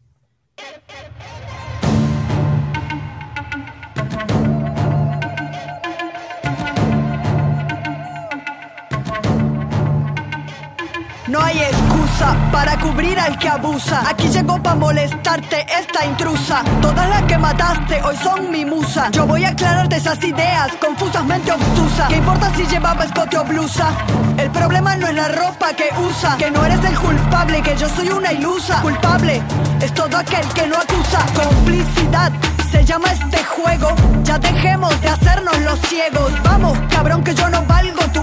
No 11.33 11.41
hay 11.41 11.59
excusa 11.61 12.37
para 12.53 12.79
cubrir 12.79 13.19
al 13.19 13.39
que 13.39 13.49
abusa. 13.49 14.03
Aquí 14.07 14.29
llegó 14.29 14.63
para 14.63 14.77
molestarte 14.77 15.65
esta 15.81 16.05
intrusa. 16.05 16.63
Todas 16.83 17.09
las 17.09 17.23
que 17.23 17.39
mataste 17.39 18.03
hoy 18.03 18.17
son 18.23 18.51
mi 18.51 18.67
musa. 18.67 19.11
Yo 19.13 19.27
voy 19.27 19.43
a 19.47 19.49
aclararte 19.49 19.97
esas 19.97 20.23
ideas 20.23 20.73
confusamente 20.79 21.51
obtusas. 21.51 22.09
¿Qué 22.11 22.17
importa 22.17 22.53
si 22.55 22.67
llevaba 22.67 23.05
escote 23.05 23.39
o 23.39 23.45
blusa? 23.45 23.89
El 24.37 24.51
problema 24.51 24.95
no 24.97 25.07
es 25.07 25.15
la 25.15 25.29
ropa 25.29 25.73
que 25.73 25.89
usa. 26.07 26.37
Que 26.37 26.51
no 26.51 26.67
eres 26.67 26.85
el 26.85 26.99
culpable, 26.99 27.63
que 27.63 27.79
yo 27.79 27.89
soy 27.89 28.11
una 28.11 28.31
ilusa. 28.31 28.83
Culpable 28.83 29.41
es 29.81 29.95
todo 29.95 30.15
aquel 30.19 30.47
que 30.49 30.67
no 30.67 30.77
acusa. 30.77 31.19
Complicidad 31.35 32.31
se 32.71 32.85
llama 32.85 33.11
este 33.11 33.43
juego. 33.43 33.89
Ya 34.25 34.37
dejemos 34.37 35.01
de 35.01 35.09
hacernos 35.09 35.59
los 35.61 35.81
ciegos. 35.89 36.31
Vamos, 36.45 36.77
cabrón, 36.91 37.25
que 37.25 37.35
yo 37.35 37.49
no 37.49 37.65
valgo 37.65 38.03
tu 38.13 38.23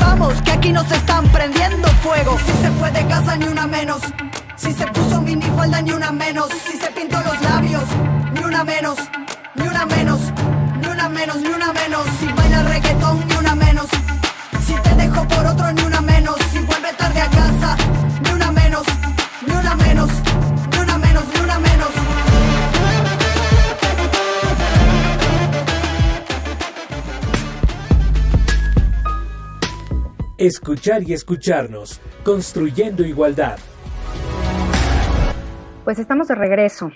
Vamos, 0.00 0.40
que 0.42 0.52
aquí 0.52 0.72
nos 0.72 0.90
están 0.90 1.26
prendiendo 1.28 1.86
fuego. 2.02 2.38
Si 2.38 2.52
se 2.62 2.70
fue 2.72 2.90
de 2.92 3.06
casa, 3.06 3.36
ni 3.36 3.46
una 3.46 3.66
menos. 3.66 4.00
Si 4.56 4.72
se 4.72 4.86
puso 4.86 5.20
minifalda, 5.20 5.82
ni 5.82 5.92
una 5.92 6.12
menos. 6.12 6.48
Si 6.66 6.78
se 6.78 6.90
pintó 6.92 7.20
los 7.20 7.40
labios, 7.42 7.84
ni 8.32 8.40
una 8.40 8.64
menos. 8.64 8.96
Ni 9.54 9.68
una 9.68 9.84
menos. 9.84 10.20
Ni 10.80 10.86
una 10.86 11.08
menos, 11.08 11.36
ni 11.36 11.48
una 11.48 11.72
menos. 11.72 12.06
Si 12.18 12.26
baila 12.32 12.62
reggaetón, 12.62 13.29
Escuchar 30.52 31.04
y 31.04 31.12
escucharnos, 31.12 32.00
construyendo 32.24 33.04
igualdad. 33.04 33.56
Pues 35.84 36.00
estamos 36.00 36.26
de 36.26 36.34
regreso 36.34 36.90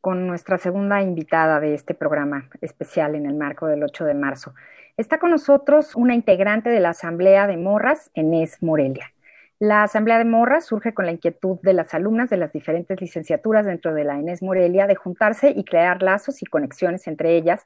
con 0.00 0.26
nuestra 0.26 0.58
segunda 0.58 1.00
invitada 1.00 1.60
de 1.60 1.74
este 1.74 1.94
programa 1.94 2.48
especial 2.60 3.14
en 3.14 3.26
el 3.26 3.36
marco 3.36 3.68
del 3.68 3.84
8 3.84 4.06
de 4.06 4.14
marzo. 4.14 4.54
Está 4.96 5.20
con 5.20 5.30
nosotros 5.30 5.94
una 5.94 6.16
integrante 6.16 6.68
de 6.68 6.80
la 6.80 6.88
Asamblea 6.88 7.46
de 7.46 7.58
Morras, 7.58 8.10
Enés 8.14 8.60
Morelia. 8.60 9.12
La 9.60 9.84
Asamblea 9.84 10.18
de 10.18 10.24
Morras 10.24 10.66
surge 10.66 10.92
con 10.92 11.06
la 11.06 11.12
inquietud 11.12 11.60
de 11.62 11.74
las 11.74 11.94
alumnas 11.94 12.28
de 12.28 12.38
las 12.38 12.52
diferentes 12.52 13.00
licenciaturas 13.00 13.66
dentro 13.66 13.94
de 13.94 14.02
la 14.02 14.18
Enés 14.18 14.42
Morelia 14.42 14.88
de 14.88 14.96
juntarse 14.96 15.50
y 15.54 15.62
crear 15.62 16.02
lazos 16.02 16.42
y 16.42 16.46
conexiones 16.46 17.06
entre 17.06 17.36
ellas 17.36 17.64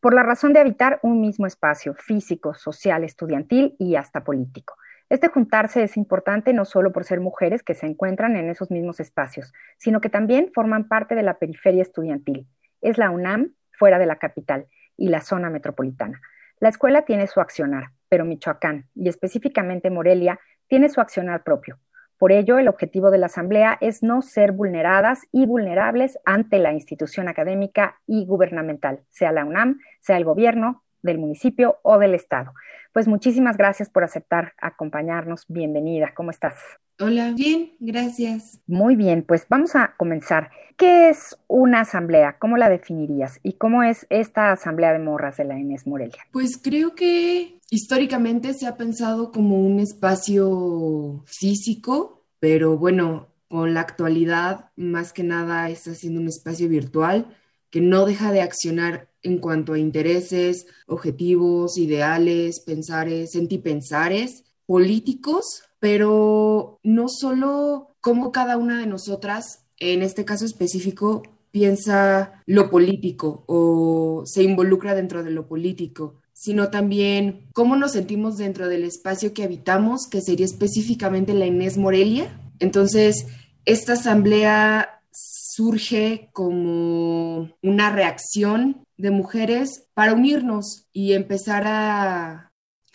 por 0.00 0.14
la 0.14 0.22
razón 0.22 0.52
de 0.52 0.60
habitar 0.60 1.00
un 1.02 1.20
mismo 1.20 1.46
espacio 1.46 1.94
físico, 1.94 2.54
social, 2.54 3.04
estudiantil 3.04 3.76
y 3.78 3.96
hasta 3.96 4.24
político. 4.24 4.74
Este 5.08 5.28
juntarse 5.28 5.84
es 5.84 5.96
importante 5.96 6.52
no 6.52 6.64
solo 6.64 6.92
por 6.92 7.04
ser 7.04 7.20
mujeres 7.20 7.62
que 7.62 7.74
se 7.74 7.86
encuentran 7.86 8.36
en 8.36 8.50
esos 8.50 8.70
mismos 8.70 8.98
espacios, 8.98 9.52
sino 9.78 10.00
que 10.00 10.10
también 10.10 10.50
forman 10.52 10.88
parte 10.88 11.14
de 11.14 11.22
la 11.22 11.38
periferia 11.38 11.82
estudiantil. 11.82 12.48
Es 12.80 12.98
la 12.98 13.10
UNAM 13.10 13.52
fuera 13.72 13.98
de 13.98 14.06
la 14.06 14.16
capital 14.16 14.66
y 14.96 15.08
la 15.08 15.20
zona 15.20 15.48
metropolitana. 15.48 16.20
La 16.58 16.70
escuela 16.70 17.02
tiene 17.02 17.26
su 17.26 17.40
accionar, 17.40 17.90
pero 18.08 18.24
Michoacán, 18.24 18.88
y 18.94 19.08
específicamente 19.08 19.90
Morelia, 19.90 20.40
tiene 20.68 20.88
su 20.88 21.00
accionar 21.00 21.44
propio. 21.44 21.78
Por 22.18 22.32
ello, 22.32 22.58
el 22.58 22.68
objetivo 22.68 23.10
de 23.10 23.18
la 23.18 23.26
Asamblea 23.26 23.76
es 23.80 24.02
no 24.02 24.22
ser 24.22 24.52
vulneradas 24.52 25.26
y 25.32 25.44
vulnerables 25.44 26.18
ante 26.24 26.58
la 26.58 26.72
institución 26.72 27.28
académica 27.28 28.00
y 28.06 28.24
gubernamental, 28.24 29.02
sea 29.10 29.32
la 29.32 29.44
UNAM, 29.44 29.78
sea 30.00 30.16
el 30.16 30.24
gobierno 30.24 30.82
del 31.06 31.18
municipio 31.18 31.78
o 31.82 31.98
del 31.98 32.14
Estado. 32.14 32.52
Pues 32.92 33.08
muchísimas 33.08 33.56
gracias 33.56 33.88
por 33.88 34.04
aceptar 34.04 34.52
acompañarnos. 34.58 35.46
Bienvenida. 35.48 36.12
¿Cómo 36.14 36.30
estás? 36.30 36.54
Hola, 36.98 37.32
bien, 37.34 37.72
gracias. 37.78 38.60
Muy 38.66 38.96
bien, 38.96 39.22
pues 39.22 39.46
vamos 39.48 39.76
a 39.76 39.94
comenzar. 39.98 40.50
¿Qué 40.78 41.10
es 41.10 41.38
una 41.46 41.80
asamblea? 41.80 42.38
¿Cómo 42.38 42.56
la 42.56 42.70
definirías? 42.70 43.38
¿Y 43.42 43.54
cómo 43.54 43.82
es 43.82 44.06
esta 44.08 44.50
asamblea 44.50 44.92
de 44.92 44.98
morras 44.98 45.36
de 45.36 45.44
la 45.44 45.58
Inés 45.58 45.86
Morelia? 45.86 46.26
Pues 46.32 46.58
creo 46.62 46.94
que 46.94 47.58
históricamente 47.70 48.54
se 48.54 48.66
ha 48.66 48.76
pensado 48.76 49.30
como 49.30 49.60
un 49.60 49.78
espacio 49.78 51.22
físico, 51.26 52.24
pero 52.40 52.78
bueno, 52.78 53.28
con 53.48 53.74
la 53.74 53.80
actualidad 53.80 54.70
más 54.76 55.12
que 55.12 55.22
nada 55.22 55.68
está 55.68 55.94
siendo 55.94 56.20
un 56.20 56.28
espacio 56.28 56.68
virtual 56.68 57.26
que 57.70 57.80
no 57.80 58.06
deja 58.06 58.32
de 58.32 58.40
accionar 58.40 59.08
en 59.26 59.38
cuanto 59.38 59.72
a 59.72 59.78
intereses, 59.78 60.66
objetivos, 60.86 61.76
ideales, 61.78 62.60
pensares, 62.60 63.32
sentipensares 63.32 64.44
políticos, 64.66 65.62
pero 65.80 66.78
no 66.82 67.08
solo 67.08 67.96
cómo 68.00 68.32
cada 68.32 68.56
una 68.56 68.80
de 68.80 68.86
nosotras, 68.86 69.64
en 69.78 70.02
este 70.02 70.24
caso 70.24 70.44
específico, 70.44 71.22
piensa 71.50 72.42
lo 72.46 72.70
político 72.70 73.44
o 73.46 74.22
se 74.26 74.42
involucra 74.42 74.94
dentro 74.94 75.22
de 75.24 75.30
lo 75.30 75.46
político, 75.46 76.20
sino 76.32 76.70
también 76.70 77.48
cómo 77.52 77.76
nos 77.76 77.92
sentimos 77.92 78.36
dentro 78.36 78.68
del 78.68 78.84
espacio 78.84 79.32
que 79.32 79.42
habitamos, 79.42 80.06
que 80.08 80.20
sería 80.20 80.46
específicamente 80.46 81.34
la 81.34 81.46
Inés 81.46 81.78
Morelia. 81.78 82.40
Entonces, 82.58 83.26
esta 83.64 83.94
asamblea 83.94 85.00
surge 85.10 86.28
como 86.32 87.50
una 87.62 87.90
reacción 87.90 88.85
de 88.96 89.10
mujeres 89.10 89.86
para 89.94 90.14
unirnos 90.14 90.86
y 90.92 91.12
empezar 91.12 91.64
a, 91.66 92.52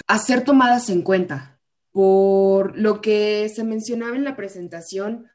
a 0.08 0.20
ser 0.20 0.43
tomadas 0.43 0.89
en 0.89 1.01
cuenta. 1.01 1.60
Por 1.91 2.77
lo 2.77 3.01
que 3.01 3.50
se 3.53 3.63
mencionaba 3.63 4.15
en 4.15 4.24
la 4.24 4.36
presentación, 4.36 5.27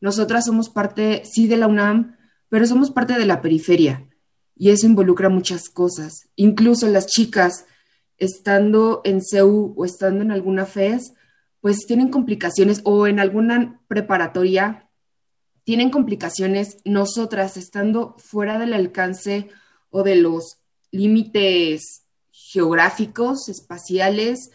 nosotras 0.00 0.44
somos 0.44 0.70
parte, 0.70 1.22
sí, 1.24 1.46
de 1.48 1.56
la 1.56 1.66
UNAM, 1.66 2.16
pero 2.48 2.66
somos 2.66 2.90
parte 2.90 3.18
de 3.18 3.26
la 3.26 3.40
periferia 3.40 4.08
y 4.56 4.70
eso 4.70 4.86
involucra 4.86 5.28
muchas 5.28 5.68
cosas. 5.68 6.28
Incluso 6.36 6.88
las 6.88 7.06
chicas, 7.06 7.66
estando 8.18 9.00
en 9.04 9.20
CEU 9.22 9.74
o 9.76 9.84
estando 9.84 10.22
en 10.22 10.30
alguna 10.30 10.66
FES, 10.66 11.14
pues 11.60 11.86
tienen 11.86 12.10
complicaciones 12.10 12.80
o 12.84 13.06
en 13.06 13.18
alguna 13.18 13.80
preparatoria 13.88 14.90
tienen 15.64 15.90
complicaciones, 15.90 16.76
nosotras 16.84 17.56
estando 17.56 18.16
fuera 18.18 18.58
del 18.58 18.74
alcance 18.74 19.48
o 19.94 20.02
de 20.02 20.16
los 20.16 20.58
límites 20.90 22.02
geográficos, 22.32 23.48
espaciales, 23.48 24.50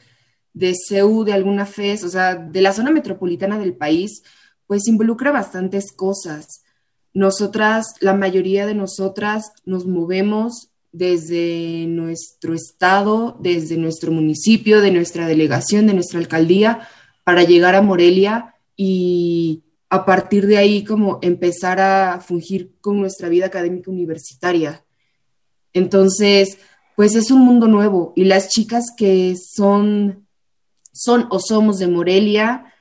de 0.53 0.73
CEU, 0.75 1.23
de 1.23 1.31
alguna 1.31 1.65
FES, 1.65 2.03
o 2.03 2.09
sea, 2.09 2.35
de 2.35 2.61
la 2.61 2.73
zona 2.73 2.91
metropolitana 2.91 3.57
del 3.57 3.73
país, 3.73 4.21
pues 4.67 4.85
involucra 4.89 5.31
bastantes 5.31 5.93
cosas. 5.93 6.65
Nosotras, 7.13 7.85
la 8.01 8.13
mayoría 8.13 8.65
de 8.65 8.75
nosotras 8.75 9.53
nos 9.63 9.85
movemos 9.85 10.71
desde 10.91 11.85
nuestro 11.87 12.53
estado, 12.53 13.37
desde 13.39 13.77
nuestro 13.77 14.11
municipio, 14.11 14.81
de 14.81 14.91
nuestra 14.91 15.25
delegación, 15.25 15.87
de 15.87 15.93
nuestra 15.93 16.19
alcaldía, 16.19 16.81
para 17.23 17.43
llegar 17.43 17.75
a 17.75 17.81
Morelia 17.81 18.55
y 18.75 19.63
a 19.89 20.05
partir 20.05 20.47
de 20.47 20.57
ahí 20.57 20.83
como 20.83 21.19
empezar 21.21 21.79
a 21.79 22.19
fungir 22.19 22.73
con 22.81 22.99
nuestra 22.99 23.29
vida 23.29 23.45
académica 23.45 23.89
universitaria. 23.89 24.83
Entonces, 25.73 26.57
pues 26.95 27.15
es 27.15 27.31
un 27.31 27.41
mundo 27.41 27.67
nuevo 27.67 28.13
y 28.15 28.25
las 28.25 28.49
chicas 28.49 28.87
que 28.97 29.35
son, 29.35 30.27
son 30.91 31.27
o 31.29 31.39
somos 31.39 31.79
de 31.79 31.87
Morelia, 31.87 32.73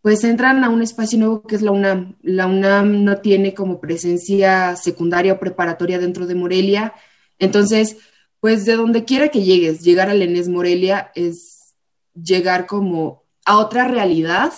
pues 0.00 0.24
entran 0.24 0.64
a 0.64 0.68
un 0.68 0.82
espacio 0.82 1.18
nuevo 1.18 1.42
que 1.42 1.54
es 1.54 1.62
la 1.62 1.70
UNAM. 1.70 2.16
La 2.22 2.46
UNAM 2.46 3.04
no 3.04 3.18
tiene 3.18 3.54
como 3.54 3.80
presencia 3.80 4.74
secundaria 4.74 5.34
o 5.34 5.38
preparatoria 5.38 6.00
dentro 6.00 6.26
de 6.26 6.34
Morelia. 6.34 6.92
Entonces, 7.38 7.96
pues 8.40 8.64
de 8.64 8.74
donde 8.74 9.04
quiera 9.04 9.28
que 9.28 9.44
llegues, 9.44 9.82
llegar 9.82 10.10
a 10.10 10.14
Lenés 10.14 10.48
Morelia 10.48 11.12
es 11.14 11.74
llegar 12.14 12.66
como 12.66 13.22
a 13.44 13.58
otra 13.58 13.86
realidad 13.86 14.52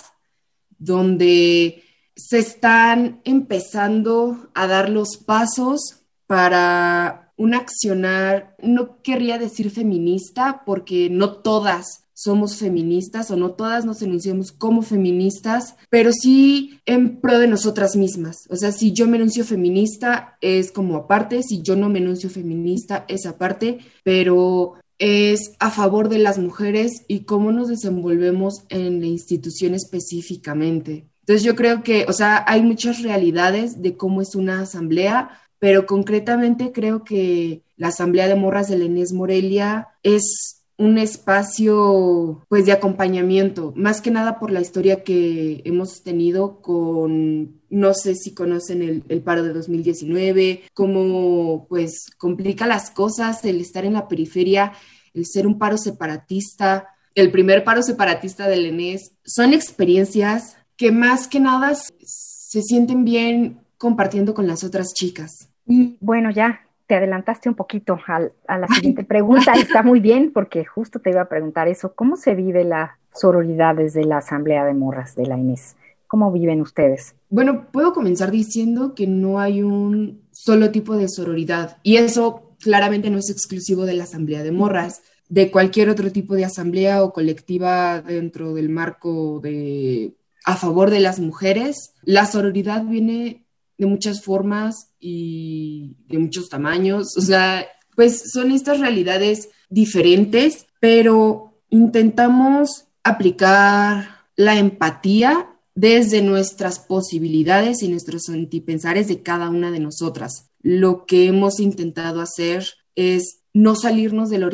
donde 0.79 1.83
se 2.15 2.39
están 2.39 3.21
empezando 3.23 4.49
a 4.55 4.65
dar 4.65 4.89
los 4.89 5.17
pasos 5.17 6.01
para 6.25 7.24
un 7.37 7.53
accionar, 7.53 8.55
no 8.61 9.01
querría 9.01 9.37
decir 9.37 9.71
feminista, 9.71 10.63
porque 10.65 11.09
no 11.09 11.33
todas 11.33 12.05
somos 12.15 12.55
feministas 12.55 13.29
o 13.29 13.35
no 13.35 13.51
todas 13.51 13.85
nos 13.85 14.01
enunciamos 14.01 14.53
como 14.53 14.81
feministas, 14.81 15.75
pero 15.89 16.11
sí 16.13 16.79
en 16.85 17.19
pro 17.19 17.37
de 17.39 17.47
nosotras 17.47 17.97
mismas. 17.97 18.47
O 18.49 18.55
sea, 18.55 18.71
si 18.71 18.93
yo 18.93 19.05
me 19.05 19.17
enuncio 19.17 19.43
feminista 19.43 20.37
es 20.39 20.71
como 20.71 20.95
aparte, 20.95 21.43
si 21.43 21.61
yo 21.61 21.75
no 21.75 21.89
me 21.89 21.99
enuncio 21.99 22.29
feminista 22.29 23.05
es 23.09 23.25
aparte, 23.25 23.79
pero 24.03 24.75
es 24.97 25.55
a 25.59 25.71
favor 25.71 26.07
de 26.07 26.19
las 26.19 26.37
mujeres 26.37 27.03
y 27.09 27.21
cómo 27.25 27.51
nos 27.51 27.67
desenvolvemos 27.67 28.63
en 28.69 29.01
la 29.01 29.07
institución 29.07 29.73
específicamente. 29.73 31.09
Entonces 31.21 31.43
yo 31.43 31.55
creo 31.55 31.83
que, 31.83 32.05
o 32.07 32.13
sea, 32.13 32.45
hay 32.47 32.61
muchas 32.61 33.01
realidades 33.01 33.81
de 33.81 33.97
cómo 33.97 34.21
es 34.21 34.35
una 34.35 34.61
asamblea, 34.61 35.41
pero 35.65 35.87
concretamente 35.87 36.71
creo 36.71 37.03
que 37.03 37.63
la 37.75 37.87
Asamblea 37.87 38.27
de 38.27 38.35
Morras 38.35 38.67
de 38.67 38.77
Lenés 38.77 39.13
Morelia 39.13 39.87
es 40.03 40.63
un 40.77 40.99
espacio 40.99 42.45
pues 42.49 42.67
de 42.67 42.71
acompañamiento, 42.71 43.73
más 43.75 43.99
que 43.99 44.11
nada 44.11 44.37
por 44.37 44.51
la 44.51 44.61
historia 44.61 45.03
que 45.03 45.63
hemos 45.65 46.03
tenido 46.03 46.61
con, 46.61 47.61
no 47.71 47.95
sé 47.95 48.13
si 48.13 48.35
conocen 48.35 48.83
el, 48.83 49.03
el, 49.09 49.23
paro 49.23 49.41
de 49.41 49.53
2019, 49.53 50.65
cómo 50.75 51.65
pues 51.67 52.11
complica 52.19 52.67
las 52.67 52.91
cosas 52.91 53.43
el 53.43 53.59
estar 53.59 53.85
en 53.85 53.93
la 53.93 54.07
periferia, 54.07 54.73
el 55.15 55.25
ser 55.25 55.47
un 55.47 55.57
paro 55.57 55.79
separatista, 55.79 56.89
el 57.15 57.31
primer 57.31 57.63
paro 57.63 57.81
separatista 57.81 58.47
del 58.47 58.67
ENES, 58.67 59.13
son 59.25 59.55
experiencias 59.55 60.57
que 60.77 60.91
más 60.91 61.27
que 61.27 61.39
nada 61.39 61.73
se 61.73 62.61
sienten 62.61 63.03
bien 63.03 63.61
compartiendo 63.79 64.35
con 64.35 64.45
las 64.45 64.63
otras 64.63 64.93
chicas. 64.93 65.49
Y 65.65 65.97
bueno, 65.99 66.31
ya 66.31 66.61
te 66.87 66.95
adelantaste 66.95 67.49
un 67.49 67.55
poquito 67.55 67.97
a, 68.07 68.57
la 68.57 68.67
siguiente 68.67 69.03
pregunta. 69.03 69.53
Está 69.55 69.83
muy 69.83 69.99
bien 69.99 70.31
porque 70.31 70.65
justo 70.65 70.99
te 70.99 71.09
iba 71.09 71.21
a 71.21 71.29
preguntar 71.29 71.67
eso. 71.67 71.93
¿Cómo 71.95 72.15
se 72.15 72.35
vive 72.35 72.63
la 72.63 72.97
sororidad 73.13 73.75
desde 73.75 74.03
la 74.03 74.17
Asamblea 74.17 74.65
de 74.65 74.73
Morras 74.73 75.15
de 75.15 75.25
la 75.25 75.37
Inés? 75.37 75.75
¿Cómo 76.07 76.31
viven 76.31 76.61
ustedes? 76.61 77.15
Bueno, 77.29 77.67
puedo 77.71 77.93
comenzar 77.93 78.29
diciendo 78.31 78.93
que 78.93 79.07
no 79.07 79.39
hay 79.39 79.63
un 79.63 80.21
solo 80.31 80.71
tipo 80.71 80.95
de 80.95 81.09
sororidad 81.09 81.77
y 81.81 81.97
eso 81.97 82.55
claramente 82.59 83.09
no 83.09 83.17
es 83.17 83.29
exclusivo 83.29 83.85
de 83.85 83.93
la 83.93 84.03
Asamblea 84.03 84.43
de 84.43 84.51
Morras 84.51 85.01
de 85.29 85.49
cualquier 85.49 85.89
otro 85.89 86.11
tipo 86.11 86.35
de 86.35 86.45
asamblea 86.45 87.03
o 87.03 87.11
colectiva 87.11 88.01
dentro 88.01 88.53
del 88.53 88.69
marco 88.69 89.39
de 89.41 90.13
a 90.45 90.55
favor 90.55 90.91
de 90.91 90.99
las 90.99 91.19
mujeres. 91.19 91.93
La 92.03 92.27
sororidad 92.27 92.83
viene 92.83 93.44
de 93.77 93.85
muchas 93.85 94.21
formas 94.21 94.91
y 94.99 95.97
de 96.07 96.17
muchos 96.17 96.49
tamaños, 96.49 97.17
o 97.17 97.21
sea, 97.21 97.65
pues 97.95 98.31
son 98.31 98.51
estas 98.51 98.79
realidades 98.79 99.49
diferentes, 99.69 100.67
pero 100.79 101.59
intentamos 101.69 102.87
aplicar 103.03 104.25
la 104.35 104.57
empatía 104.57 105.49
desde 105.75 106.21
nuestras 106.21 106.79
posibilidades 106.79 107.83
y 107.83 107.89
nuestros 107.89 108.29
antipensares 108.29 109.07
de 109.07 109.21
cada 109.21 109.49
una 109.49 109.71
de 109.71 109.79
nosotras. 109.79 110.49
Lo 110.61 111.05
que 111.05 111.27
hemos 111.27 111.59
intentado 111.59 112.21
hacer 112.21 112.65
es 112.95 113.41
no 113.53 113.75
salirnos 113.75 114.29
de 114.29 114.39
la 114.39 114.49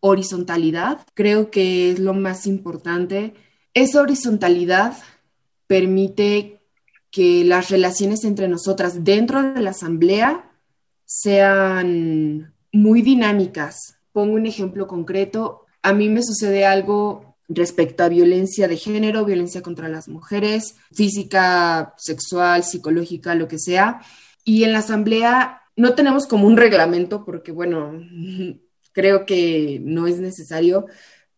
horizontalidad. 0.00 1.06
Creo 1.14 1.50
que 1.50 1.90
es 1.90 1.98
lo 1.98 2.14
más 2.14 2.46
importante. 2.46 3.34
Esa 3.74 4.00
horizontalidad 4.00 4.96
permite 5.66 6.59
que 7.10 7.44
las 7.44 7.70
relaciones 7.70 8.24
entre 8.24 8.48
nosotras 8.48 9.04
dentro 9.04 9.42
de 9.42 9.60
la 9.60 9.70
asamblea 9.70 10.50
sean 11.04 12.54
muy 12.72 13.02
dinámicas. 13.02 13.96
Pongo 14.12 14.34
un 14.34 14.46
ejemplo 14.46 14.86
concreto. 14.86 15.66
A 15.82 15.92
mí 15.92 16.08
me 16.08 16.22
sucede 16.22 16.66
algo 16.66 17.36
respecto 17.48 18.04
a 18.04 18.08
violencia 18.08 18.68
de 18.68 18.76
género, 18.76 19.24
violencia 19.24 19.60
contra 19.60 19.88
las 19.88 20.08
mujeres, 20.08 20.76
física, 20.92 21.94
sexual, 21.96 22.62
psicológica, 22.62 23.34
lo 23.34 23.48
que 23.48 23.58
sea. 23.58 24.00
Y 24.44 24.62
en 24.62 24.72
la 24.72 24.78
asamblea 24.78 25.62
no 25.76 25.94
tenemos 25.94 26.26
como 26.26 26.46
un 26.46 26.56
reglamento 26.56 27.24
porque, 27.24 27.50
bueno, 27.50 27.92
creo 28.92 29.26
que 29.26 29.80
no 29.82 30.06
es 30.06 30.20
necesario, 30.20 30.86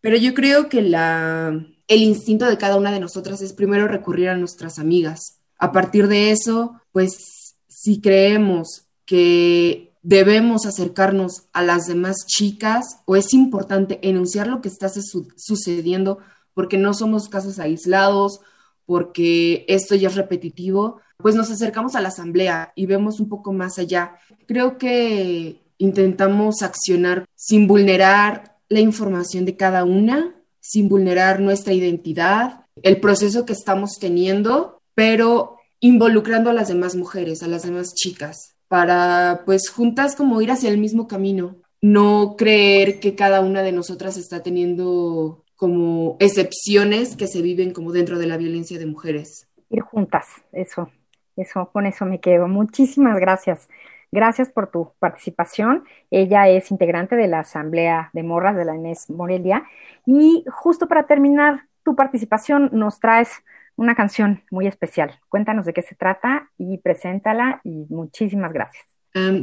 pero 0.01 0.17
yo 0.17 0.35
creo 0.35 0.69
que 0.69 0.81
el 0.81 2.03
instinto 2.03 2.47
de 2.47 2.59
cada 2.59 2.77
una 2.77 2.93
de 2.93 3.01
nosotras 3.01 3.41
es 3.41 3.53
primero 3.53 3.89
recurrir 3.89 4.29
a 4.29 4.37
nuestras 4.37 4.79
amigas. 4.79 5.42
A 5.63 5.71
partir 5.71 6.09
de 6.09 6.33
eso, 6.33 6.81
pues 6.91 7.55
si 7.69 8.01
creemos 8.01 8.89
que 9.07 9.95
debemos 10.03 10.67
acercarnos 10.67 11.45
a 11.53 11.63
las 11.63 11.87
demás 11.87 12.27
chicas 12.27 12.99
o 13.05 13.15
es 13.15 13.33
importante 13.33 14.01
enunciar 14.03 14.49
lo 14.49 14.61
que 14.61 14.67
está 14.67 14.91
sucediendo 15.37 16.19
porque 16.53 16.79
no 16.79 16.95
somos 16.95 17.29
casos 17.29 17.61
aislados, 17.61 18.41
porque 18.87 19.65
esto 19.69 19.95
ya 19.95 20.09
es 20.09 20.17
repetitivo, 20.17 21.01
pues 21.19 21.37
nos 21.37 21.49
acercamos 21.49 21.95
a 21.95 22.01
la 22.01 22.09
asamblea 22.09 22.73
y 22.75 22.87
vemos 22.87 23.21
un 23.21 23.29
poco 23.29 23.53
más 23.53 23.79
allá. 23.79 24.17
Creo 24.49 24.79
que 24.79 25.63
intentamos 25.79 26.63
accionar 26.63 27.25
sin 27.37 27.69
vulnerar 27.69 28.59
la 28.69 28.81
información 28.81 29.45
de 29.45 29.57
cada 29.57 29.85
una, 29.85 30.35
sin 30.59 30.89
vulnerar 30.89 31.39
nuestra 31.39 31.73
identidad, 31.73 32.67
el 32.83 32.99
proceso 32.99 33.47
que 33.47 33.53
estamos 33.53 33.93
teniendo, 34.01 34.82
pero 34.95 35.57
involucrando 35.81 36.51
a 36.51 36.55
las 36.55 36.69
demás 36.69 36.97
mujeres, 36.97 37.43
a 37.43 37.49
las 37.49 37.63
demás 37.63 37.95
chicas 37.95 38.53
para 38.73 39.43
pues 39.45 39.69
juntas 39.69 40.17
como 40.17 40.41
ir 40.41 40.51
hacia 40.51 40.71
el 40.71 40.79
mismo 40.79 41.07
camino, 41.07 41.57
no 41.83 42.37
creer 42.39 43.01
que 43.01 43.15
cada 43.15 43.43
una 43.43 43.63
de 43.63 43.71
nosotras 43.71 44.17
está 44.17 44.43
teniendo 44.43 45.45
como 45.57 46.17
excepciones 46.21 47.15
que 47.15 47.27
se 47.27 47.43
viven 47.43 47.75
como 47.75 47.93
dentro 47.93 48.19
de 48.19 48.27
la 48.27 48.39
violencia 48.39 48.79
de 48.79 48.87
mujeres. 48.87 49.47
Ir 49.69 49.83
juntas, 49.83 50.27
eso, 50.53 50.89
eso, 51.37 51.69
con 51.71 51.85
eso 51.85 52.07
me 52.07 52.19
quedo. 52.19 52.49
Muchísimas 52.49 53.21
gracias. 53.21 53.69
Gracias 54.11 54.49
por 54.49 54.71
tu 54.71 54.93
participación. 54.99 55.85
Ella 56.11 56.49
es 56.49 56.71
integrante 56.71 57.15
de 57.15 57.29
la 57.29 57.41
Asamblea 57.41 58.09
de 58.15 58.23
Morras 58.23 58.57
de 58.57 58.65
la 58.65 58.75
Inés 58.75 59.11
Morelia. 59.11 59.65
Y 60.07 60.47
justo 60.51 60.89
para 60.89 61.07
terminar 61.07 61.67
tu 61.83 61.95
participación, 61.95 62.71
nos 62.73 63.01
traes 63.01 63.29
una 63.77 63.95
canción 63.95 64.43
muy 64.51 64.67
especial. 64.67 65.19
Cuéntanos 65.29 65.67
de 65.67 65.73
qué 65.73 65.83
se 65.83 65.95
trata 65.95 66.51
y 66.59 66.79
preséntala 66.79 67.61
y 67.65 67.87
muchísimas 67.89 68.53
gracias. 68.53 68.85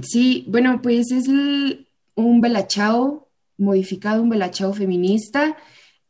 sí, 0.01 0.45
bueno, 0.47 0.81
pues 0.81 1.11
es 1.11 1.27
un 1.27 2.41
belachao 2.41 3.29
modificado, 3.57 4.21
un 4.21 4.29
belachao 4.29 4.73
feminista. 4.73 5.57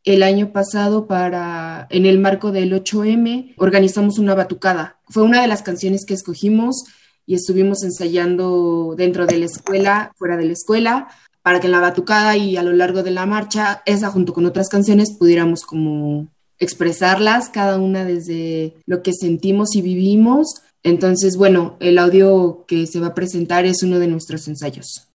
El 0.04 0.24
año 0.24 0.54
pasado, 0.54 1.08
para, 1.08 1.88
en 1.90 2.06
el 2.06 2.20
marco 2.20 2.52
del 2.52 2.72
8M, 2.74 3.56
organizamos 3.58 4.18
una 4.18 4.34
batucada. 4.34 5.00
Fue 5.10 5.24
una 5.24 5.42
de 5.42 5.48
las 5.48 5.62
canciones 5.62 6.06
que 6.06 6.14
escogimos 6.14 6.86
y 7.26 7.36
estuvimos 7.36 7.84
ensayando 7.84 8.96
dentro 8.98 9.26
de 9.28 9.38
la 9.38 9.46
escuela, 9.46 10.14
fuera 10.16 10.38
de 10.38 10.46
la 10.46 10.54
escuela, 10.54 11.10
para 11.42 11.60
que 11.60 11.68
en 11.68 11.74
la 11.74 11.80
batucada 11.80 12.38
y 12.38 12.58
a 12.58 12.64
lo 12.64 12.74
largo 12.74 13.04
de 13.04 13.12
la 13.12 13.26
marcha, 13.26 13.84
esa 13.86 14.10
junto 14.10 14.34
con 14.34 14.46
otras 14.46 14.70
canciones, 14.70 15.16
pudiéramos 15.18 15.64
como 15.64 16.28
expresarlas, 16.60 17.50
cada 17.50 17.80
una 17.80 18.06
desde 18.06 18.76
lo 18.86 19.02
que 19.02 19.14
sentimos 19.14 19.76
y 19.76 19.82
vivimos. 19.82 20.62
Entonces, 20.84 21.36
bueno, 21.38 21.78
el 21.80 21.98
audio 21.98 22.66
que 22.68 22.88
se 22.88 23.00
va 23.00 23.08
a 23.08 23.16
presentar 23.16 23.66
es 23.66 23.84
uno 23.84 24.00
de 24.00 24.08
nuestros 24.08 24.48
ensayos. 24.48 25.10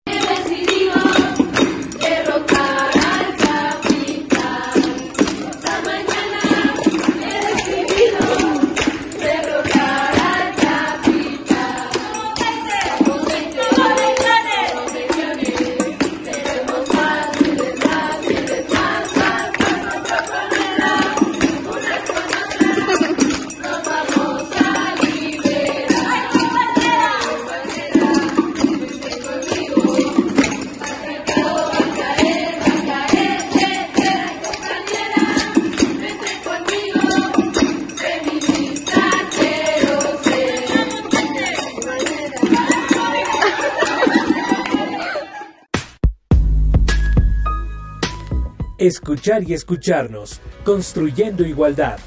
Escuchar 48.85 49.43
y 49.43 49.53
escucharnos, 49.53 50.41
construyendo 50.65 51.45
igualdad. 51.45 51.99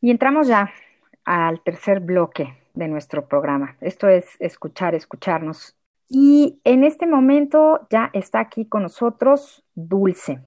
Y 0.00 0.12
entramos 0.12 0.46
ya 0.46 0.70
al 1.24 1.60
tercer 1.64 1.98
bloque 1.98 2.56
de 2.74 2.86
nuestro 2.86 3.26
programa. 3.26 3.76
Esto 3.80 4.06
es 4.06 4.24
escuchar, 4.38 4.94
escucharnos. 4.94 5.76
Y 6.08 6.60
en 6.62 6.84
este 6.84 7.08
momento 7.08 7.88
ya 7.90 8.10
está 8.12 8.38
aquí 8.38 8.66
con 8.66 8.84
nosotros 8.84 9.64
Dulce. 9.74 10.44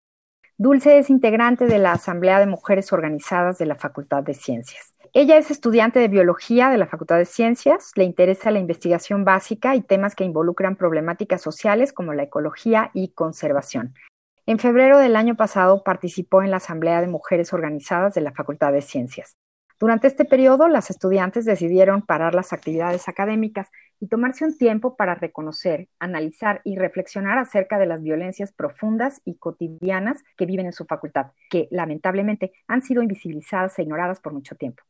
Dulce 0.58 0.98
es 0.98 1.10
integrante 1.10 1.66
de 1.66 1.80
la 1.80 1.92
Asamblea 1.92 2.40
de 2.40 2.48
Mujeres 2.48 2.94
Organizadas 2.94 3.58
de 3.58 3.66
la 3.66 3.76
Facultad 3.76 4.24
de 4.24 4.34
Ciencias. 4.34 4.94
Ella 5.16 5.38
es 5.38 5.52
estudiante 5.52 6.00
de 6.00 6.08
biología 6.08 6.72
de 6.72 6.80
la 6.80 6.88
Facultad 6.88 7.20
de 7.20 7.26
Ciencias, 7.26 7.92
le 7.96 8.04
interesa 8.04 8.50
la 8.50 8.58
investigación 8.58 9.24
básica 9.24 9.76
y 9.76 9.82
temas 9.82 10.16
que 10.16 10.24
involucran 10.24 10.76
problemáticas 10.76 11.40
sociales 11.40 11.94
como 11.94 12.16
la 12.16 12.24
ecología 12.24 12.90
y 12.96 13.10
conservación. 13.10 13.94
En 14.48 14.58
febrero 14.58 14.98
del 14.98 15.16
año 15.16 15.36
pasado 15.36 15.84
participó 15.84 16.42
en 16.42 16.50
la 16.50 16.58
Asamblea 16.58 17.00
de 17.00 17.06
Mujeres 17.06 17.54
Organizadas 17.54 18.16
de 18.16 18.22
la 18.22 18.32
Facultad 18.32 18.74
de 18.74 18.82
Ciencias. 18.82 19.38
Durante 19.80 20.08
este 20.08 20.26
periodo, 20.26 20.68
las 20.68 20.90
estudiantes 20.90 21.46
decidieron 21.46 22.02
parar 22.02 22.34
las 22.34 22.52
actividades 22.52 23.08
académicas 23.08 23.70
y 24.00 24.08
tomarse 24.08 24.46
un 24.46 24.58
tiempo 24.58 24.96
para 24.96 25.14
reconocer, 25.14 25.90
analizar 26.00 26.62
y 26.64 26.76
reflexionar 26.76 27.38
acerca 27.38 27.78
de 27.78 27.86
las 27.86 28.02
violencias 28.02 28.52
profundas 28.52 29.22
y 29.26 29.36
cotidianas 29.36 30.24
que 30.38 30.48
viven 30.48 30.66
en 30.66 30.74
su 30.74 30.86
facultad, 30.86 31.34
que 31.52 31.68
lamentablemente 31.70 32.52
han 32.68 32.82
sido 32.82 33.04
invisibilizadas 33.04 33.78
e 33.78 33.84
ignoradas 33.84 34.20
por 34.20 34.34
mucho 34.34 34.56
tiempo. 34.56 34.84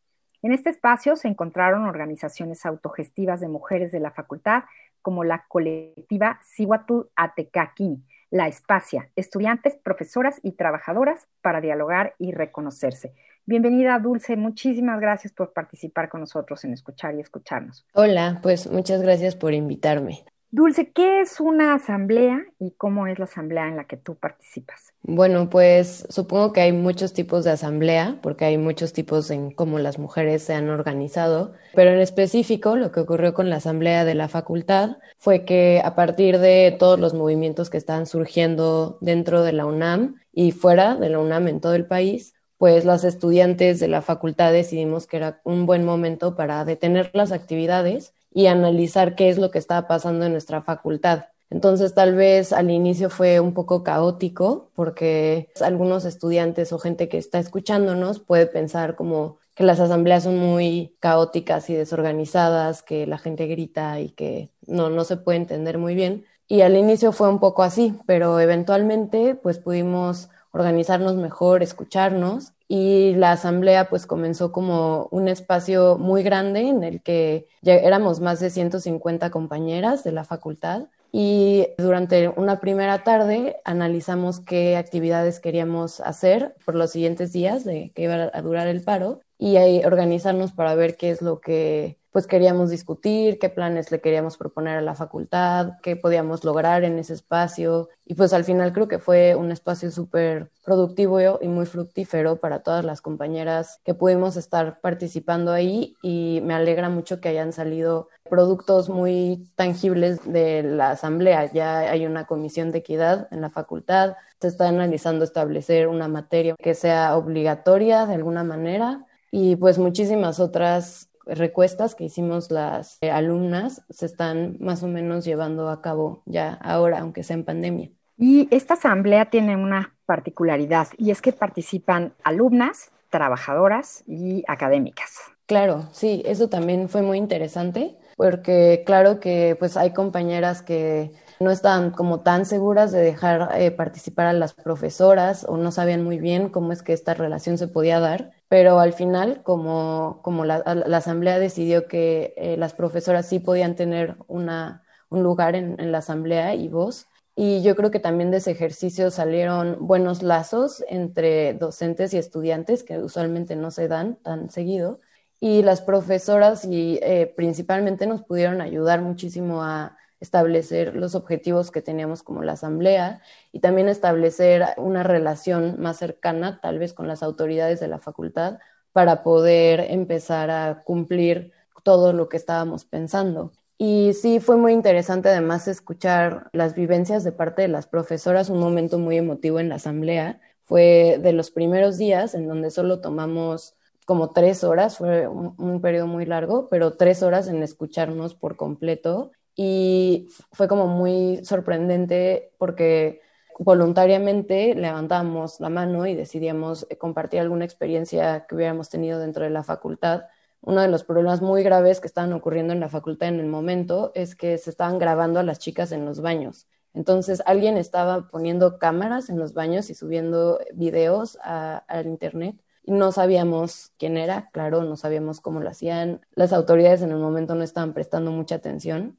En 0.44 0.52
este 0.52 0.70
espacio 0.70 1.16
se 1.16 1.30
encontraron 1.30 1.86
organizaciones 1.86 2.66
autogestivas 2.66 3.40
de 3.40 3.48
mujeres 3.48 3.94
de 3.94 4.02
la 4.02 4.12
facultad, 4.12 4.64
como 5.02 5.24
la 5.24 5.46
colectiva 5.48 6.42
Siwatu 6.44 7.10
Atekaki, 7.16 8.04
la 8.30 8.50
Espacia, 8.50 9.10
estudiantes, 9.16 9.78
profesoras 9.78 10.42
y 10.44 10.52
trabajadoras 10.52 11.28
para 11.42 11.62
dialogar 11.62 12.16
y 12.20 12.34
reconocerse. 12.34 13.14
Bienvenida, 13.46 13.98
Dulce. 14.00 14.36
Muchísimas 14.36 15.00
gracias 15.00 15.32
por 15.32 15.54
participar 15.54 16.10
con 16.10 16.20
nosotros 16.20 16.66
en 16.66 16.74
Escuchar 16.74 17.16
y 17.16 17.22
Escucharnos. 17.22 17.86
Hola, 17.94 18.40
pues 18.44 18.70
muchas 18.70 19.02
gracias 19.02 19.38
por 19.38 19.54
invitarme. 19.54 20.26
Dulce, 20.56 20.92
¿qué 20.92 21.22
es 21.22 21.40
una 21.40 21.74
asamblea 21.74 22.46
y 22.60 22.76
cómo 22.78 23.08
es 23.08 23.18
la 23.18 23.26
asamblea 23.26 23.68
en 23.68 23.76
la 23.76 23.86
que 23.86 23.98
tú 23.98 24.14
participas? 24.14 24.94
Bueno, 25.02 25.50
pues 25.50 26.06
supongo 26.10 26.54
que 26.54 26.62
hay 26.62 26.72
muchos 26.72 27.12
tipos 27.14 27.44
de 27.44 27.50
asamblea, 27.50 28.20
porque 28.22 28.46
hay 28.46 28.60
muchos 28.60 28.94
tipos 28.94 29.32
en 29.32 29.50
cómo 29.50 29.80
las 29.80 29.98
mujeres 29.98 30.44
se 30.44 30.54
han 30.54 30.70
organizado, 30.70 31.54
pero 31.74 31.90
en 31.90 31.98
específico 31.98 32.76
lo 32.76 32.92
que 32.92 33.00
ocurrió 33.00 33.34
con 33.34 33.50
la 33.50 33.56
asamblea 33.56 34.06
de 34.06 34.14
la 34.14 34.28
facultad 34.28 34.98
fue 35.18 35.44
que 35.44 35.82
a 35.84 35.96
partir 35.96 36.38
de 36.38 36.76
todos 36.78 37.00
los 37.00 37.16
movimientos 37.16 37.72
que 37.72 37.78
están 37.78 38.06
surgiendo 38.06 39.00
dentro 39.02 39.42
de 39.42 39.54
la 39.54 39.66
UNAM 39.66 40.20
y 40.32 40.52
fuera 40.52 40.96
de 40.96 41.10
la 41.10 41.18
UNAM 41.18 41.48
en 41.48 41.62
todo 41.62 41.74
el 41.74 41.88
país, 41.88 42.36
pues 42.60 42.86
las 42.86 43.04
estudiantes 43.06 43.80
de 43.80 43.88
la 43.88 44.04
facultad 44.04 44.54
decidimos 44.54 45.08
que 45.08 45.18
era 45.18 45.42
un 45.44 45.66
buen 45.66 45.84
momento 45.84 46.36
para 46.36 46.64
detener 46.64 47.10
las 47.16 47.32
actividades 47.32 48.14
y 48.34 48.48
analizar 48.48 49.16
qué 49.16 49.30
es 49.30 49.38
lo 49.38 49.52
que 49.52 49.60
estaba 49.60 49.88
pasando 49.88 50.26
en 50.26 50.32
nuestra 50.32 50.62
facultad. 50.62 51.26
Entonces 51.50 51.94
tal 51.94 52.16
vez 52.16 52.52
al 52.52 52.72
inicio 52.72 53.12
fue 53.12 53.40
un 53.40 53.54
poco 53.54 53.84
caótico 53.84 54.72
porque 54.76 55.52
algunos 55.62 56.04
estudiantes 56.04 56.74
o 56.74 56.80
gente 56.80 57.10
que 57.10 57.20
está 57.20 57.38
escuchándonos 57.38 58.20
puede 58.20 58.48
pensar 58.48 58.96
como 58.96 59.38
que 59.54 59.64
las 59.64 59.80
asambleas 59.80 60.24
son 60.24 60.40
muy 60.40 60.96
caóticas 61.00 61.70
y 61.70 61.76
desorganizadas, 61.76 62.82
que 62.82 63.06
la 63.06 63.20
gente 63.20 63.46
grita 63.46 64.00
y 64.00 64.10
que 64.10 64.50
no, 64.66 64.90
no 64.90 65.04
se 65.04 65.18
puede 65.18 65.38
entender 65.38 65.78
muy 65.78 65.94
bien. 65.94 66.26
Y 66.48 66.62
al 66.62 66.76
inicio 66.76 67.12
fue 67.12 67.30
un 67.30 67.40
poco 67.40 67.62
así, 67.62 68.00
pero 68.08 68.40
eventualmente 68.40 69.36
pues 69.36 69.60
pudimos 69.60 70.30
organizarnos 70.54 71.16
mejor, 71.16 71.64
escucharnos 71.64 72.54
y 72.68 73.14
la 73.16 73.32
asamblea 73.34 73.90
pues 73.90 74.06
comenzó 74.06 74.52
como 74.52 75.08
un 75.12 75.28
espacio 75.28 75.98
muy 75.98 76.24
grande 76.24 76.62
en 76.62 76.84
el 76.84 77.02
que 77.02 77.48
ya 77.62 77.74
éramos 77.74 78.20
más 78.20 78.40
de 78.40 78.50
150 78.50 79.30
compañeras 79.32 80.04
de 80.04 80.12
la 80.12 80.24
facultad 80.24 80.84
y 81.12 81.68
durante 81.78 82.30
una 82.30 82.60
primera 82.60 83.04
tarde 83.04 83.58
analizamos 83.66 84.40
qué 84.40 84.78
actividades 84.78 85.40
queríamos 85.40 86.00
hacer 86.00 86.56
por 86.66 86.76
los 86.76 86.92
siguientes 86.92 87.34
días 87.34 87.64
de 87.64 87.92
que 87.94 88.04
iba 88.04 88.32
a 88.34 88.42
durar 88.42 88.68
el 88.68 88.82
paro 88.82 89.22
y 89.38 89.58
ahí 89.58 89.84
organizarnos 89.84 90.52
para 90.52 90.76
ver 90.76 90.98
qué 90.98 91.10
es 91.10 91.22
lo 91.22 91.42
que 91.42 91.98
pues 92.14 92.28
queríamos 92.28 92.70
discutir, 92.70 93.40
qué 93.40 93.50
planes 93.50 93.92
le 93.92 94.00
queríamos 94.00 94.38
proponer 94.38 94.78
a 94.78 94.82
la 94.82 94.94
facultad, 94.94 95.74
qué 95.82 95.96
podíamos 95.96 96.44
lograr 96.44 96.84
en 96.84 97.00
ese 97.00 97.14
espacio. 97.14 97.90
Y 98.06 98.14
pues 98.14 98.34
al 98.34 98.44
final 98.44 98.72
creo 98.72 98.88
que 98.88 99.00
fue 99.00 99.36
un 99.36 99.52
espacio 99.52 99.90
súper 99.90 100.52
productivo 100.64 101.40
y 101.42 101.48
muy 101.48 101.66
fructífero 101.66 102.36
para 102.36 102.60
todas 102.62 102.86
las 102.86 103.02
compañeras 103.02 103.82
que 103.84 103.96
pudimos 103.96 104.38
estar 104.38 104.80
participando 104.80 105.52
ahí 105.52 105.96
y 106.04 106.40
me 106.44 106.54
alegra 106.54 106.88
mucho 106.88 107.20
que 107.20 107.30
hayan 107.30 107.52
salido 107.52 108.10
productos 108.30 108.90
muy 108.90 109.50
tangibles 109.56 110.20
de 110.32 110.62
la 110.62 110.92
asamblea. 110.92 111.52
Ya 111.52 111.80
hay 111.80 112.06
una 112.06 112.28
comisión 112.28 112.72
de 112.72 112.78
equidad 112.80 113.28
en 113.32 113.42
la 113.42 113.50
facultad, 113.50 114.18
se 114.40 114.50
está 114.50 114.68
analizando 114.68 115.26
establecer 115.26 115.88
una 115.88 116.08
materia 116.08 116.56
que 116.60 116.76
sea 116.76 117.18
obligatoria 117.18 118.06
de 118.06 118.14
alguna 118.14 118.44
manera 118.44 119.04
y 119.32 119.56
pues 119.56 119.80
muchísimas 119.80 120.40
otras 120.40 121.10
recuestas 121.26 121.96
que 121.96 122.06
hicimos 122.06 122.52
las 122.52 122.98
eh, 123.02 123.12
alumnas 123.12 123.84
se 123.90 124.06
están 124.06 124.58
más 124.60 124.84
o 124.84 124.88
menos 124.88 125.26
llevando 125.26 125.70
a 125.70 125.82
cabo 125.82 126.24
ya 126.26 126.54
ahora, 126.62 127.00
aunque 127.00 127.24
sea 127.24 127.36
en 127.36 127.46
pandemia. 127.46 127.92
Y 128.18 128.48
esta 128.52 128.76
asamblea 128.76 129.30
tiene 129.30 129.56
una 129.56 129.96
particularidad 130.06 130.88
y 130.98 131.12
es 131.12 131.22
que 131.22 131.34
participan 131.34 132.14
alumnas, 132.24 132.92
trabajadoras 133.10 134.04
y 134.08 134.44
académicas. 134.48 135.12
Claro, 135.46 135.88
sí, 135.92 136.24
eso 136.26 136.50
también 136.50 136.90
fue 136.90 137.02
muy 137.02 137.18
interesante 137.18 137.98
porque 138.16 138.84
claro 138.86 139.20
que 139.20 139.56
pues 139.58 139.78
hay 139.78 139.92
compañeras 139.92 140.62
que 140.62 141.12
no 141.44 141.52
estaban 141.52 141.92
como 141.92 142.22
tan 142.22 142.46
seguras 142.46 142.92
de 142.92 143.02
dejar 143.02 143.50
eh, 143.60 143.72
participar 143.72 144.28
a 144.28 144.34
las 144.34 144.54
profesoras 144.54 145.46
o 145.48 145.58
no 145.58 145.72
sabían 145.72 146.04
muy 146.04 146.20
bien 146.20 146.50
cómo 146.50 146.72
es 146.72 146.82
que 146.82 146.94
esta 146.94 147.14
relación 147.14 147.58
se 147.58 147.68
podía 147.68 148.00
dar. 148.00 148.32
Pero 148.50 148.80
al 148.80 148.94
final, 148.94 149.44
como, 149.44 150.22
como 150.24 150.46
la, 150.46 150.56
asamblea 150.56 151.40
decidió 151.40 151.88
que 151.88 152.34
eh, 152.38 152.58
las 152.58 152.74
profesoras 152.74 153.28
sí 153.28 153.40
podían 153.40 153.76
tener 153.76 154.18
una, 154.28 154.84
un 155.10 155.24
lugar 155.24 155.56
en, 155.56 155.80
en, 155.80 155.92
la 155.92 156.00
asamblea 156.00 156.56
y 156.56 156.68
voz, 156.68 157.08
y 157.36 157.64
yo 157.64 157.76
creo 157.76 157.90
que 157.90 158.00
también 158.00 158.30
de 158.32 158.38
ese 158.38 158.52
ejercicio 158.52 159.10
salieron 159.10 159.78
buenos 159.80 160.22
lazos 160.22 160.84
entre 160.88 161.54
docentes 161.56 162.14
y 162.14 162.18
estudiantes, 162.18 162.84
que 162.84 163.00
usualmente 163.00 163.56
no 163.56 163.72
se 163.72 163.88
dan 163.88 164.18
tan 164.18 164.52
seguido, 164.52 165.00
y 165.40 165.64
las 165.64 165.82
profesoras 165.82 166.64
y 166.64 167.00
eh, 167.02 167.34
principalmente 167.36 168.08
nos 168.08 168.22
pudieron 168.24 168.62
ayudar 168.62 169.02
muchísimo 169.02 169.64
a 169.64 169.98
establecer 170.24 170.96
los 170.96 171.16
objetivos 171.16 171.70
que 171.70 171.82
teníamos 171.82 172.24
como 172.24 172.44
la 172.44 172.54
asamblea 172.54 173.22
y 173.52 173.60
también 173.60 173.90
establecer 173.90 174.66
una 174.78 175.04
relación 175.04 175.76
más 175.80 175.98
cercana 175.98 176.60
tal 176.62 176.80
vez 176.80 176.94
con 176.94 177.10
las 177.10 177.24
autoridades 177.24 177.82
de 177.82 177.90
la 177.90 178.00
facultad 178.00 178.60
para 178.94 179.22
poder 179.22 179.82
empezar 179.92 180.50
a 180.50 180.84
cumplir 180.86 181.52
todo 181.84 182.14
lo 182.14 182.30
que 182.30 182.38
estábamos 182.38 182.86
pensando. 182.86 183.52
Y 183.78 184.14
sí, 184.14 184.40
fue 184.40 184.56
muy 184.56 184.72
interesante 184.72 185.28
además 185.28 185.68
escuchar 185.68 186.50
las 186.54 186.74
vivencias 186.74 187.26
de 187.26 187.34
parte 187.34 187.64
de 187.64 187.68
las 187.68 187.86
profesoras, 187.86 188.50
un 188.50 188.60
momento 188.60 189.00
muy 189.00 189.18
emotivo 189.18 189.60
en 189.60 189.68
la 189.68 189.76
asamblea. 189.76 190.40
Fue 190.64 191.20
de 191.22 191.34
los 191.34 191.52
primeros 191.52 191.98
días 191.98 192.34
en 192.34 192.48
donde 192.48 192.72
solo 192.72 193.02
tomamos 193.02 193.76
como 194.06 194.32
tres 194.32 194.64
horas, 194.64 194.98
fue 194.98 195.28
un, 195.28 195.56
un 195.58 195.82
periodo 195.82 196.08
muy 196.08 196.26
largo, 196.26 196.70
pero 196.70 196.96
tres 196.96 197.24
horas 197.24 197.50
en 197.50 197.62
escucharnos 197.62 198.36
por 198.36 198.56
completo 198.56 199.32
y 199.56 200.30
fue 200.52 200.68
como 200.68 200.88
muy 200.88 201.44
sorprendente 201.46 202.54
porque 202.58 203.22
voluntariamente 203.60 204.76
levantamos 204.76 205.60
la 205.60 205.70
mano 205.70 206.08
y 206.08 206.16
decidíamos 206.16 206.88
eh, 206.90 206.98
compartir 206.98 207.40
alguna 207.40 207.66
experiencia 207.66 208.46
que 208.48 208.56
hubiéramos 208.56 208.90
tenido 208.90 209.20
dentro 209.20 209.44
de 209.44 209.52
la 209.52 209.64
facultad. 209.64 210.24
Uno 210.62 210.82
de 210.82 210.88
los 210.88 211.04
problemas 211.04 211.42
muy 211.42 211.62
graves 211.64 212.00
que 212.00 212.08
estaban 212.08 212.34
ocurriendo 212.34 212.74
en 212.74 212.80
la 212.80 212.90
facultad 212.90 213.30
en 213.30 213.40
el 213.40 213.48
momento 213.48 214.12
es 214.16 214.36
que 214.36 214.58
se 214.58 214.70
estaban 214.70 214.98
grabando 214.98 215.40
a 215.40 215.44
las 215.44 215.60
chicas 215.60 215.92
en 215.92 216.06
los 216.06 216.22
baños. 216.22 216.68
Entonces 216.94 217.44
alguien 217.46 217.78
estaba 217.78 218.28
poniendo 218.30 218.80
cámaras 218.80 219.30
en 219.30 219.40
los 219.40 219.54
baños 219.54 219.90
y 219.90 219.96
subiendo 219.96 220.60
videos 220.74 221.38
al 221.44 222.06
internet 222.06 222.56
no 222.86 223.12
sabíamos 223.12 223.94
quién 223.98 224.18
era, 224.18 224.50
claro, 224.52 224.84
no 224.84 224.98
sabíamos 224.98 225.40
cómo 225.40 225.62
lo 225.62 225.70
hacían. 225.70 226.26
Las 226.36 226.52
autoridades 226.52 227.02
en 227.02 227.12
el 227.12 227.18
momento 227.18 227.56
no 227.56 227.64
estaban 227.64 227.94
prestando 227.94 228.32
mucha 228.32 228.56
atención 228.56 229.18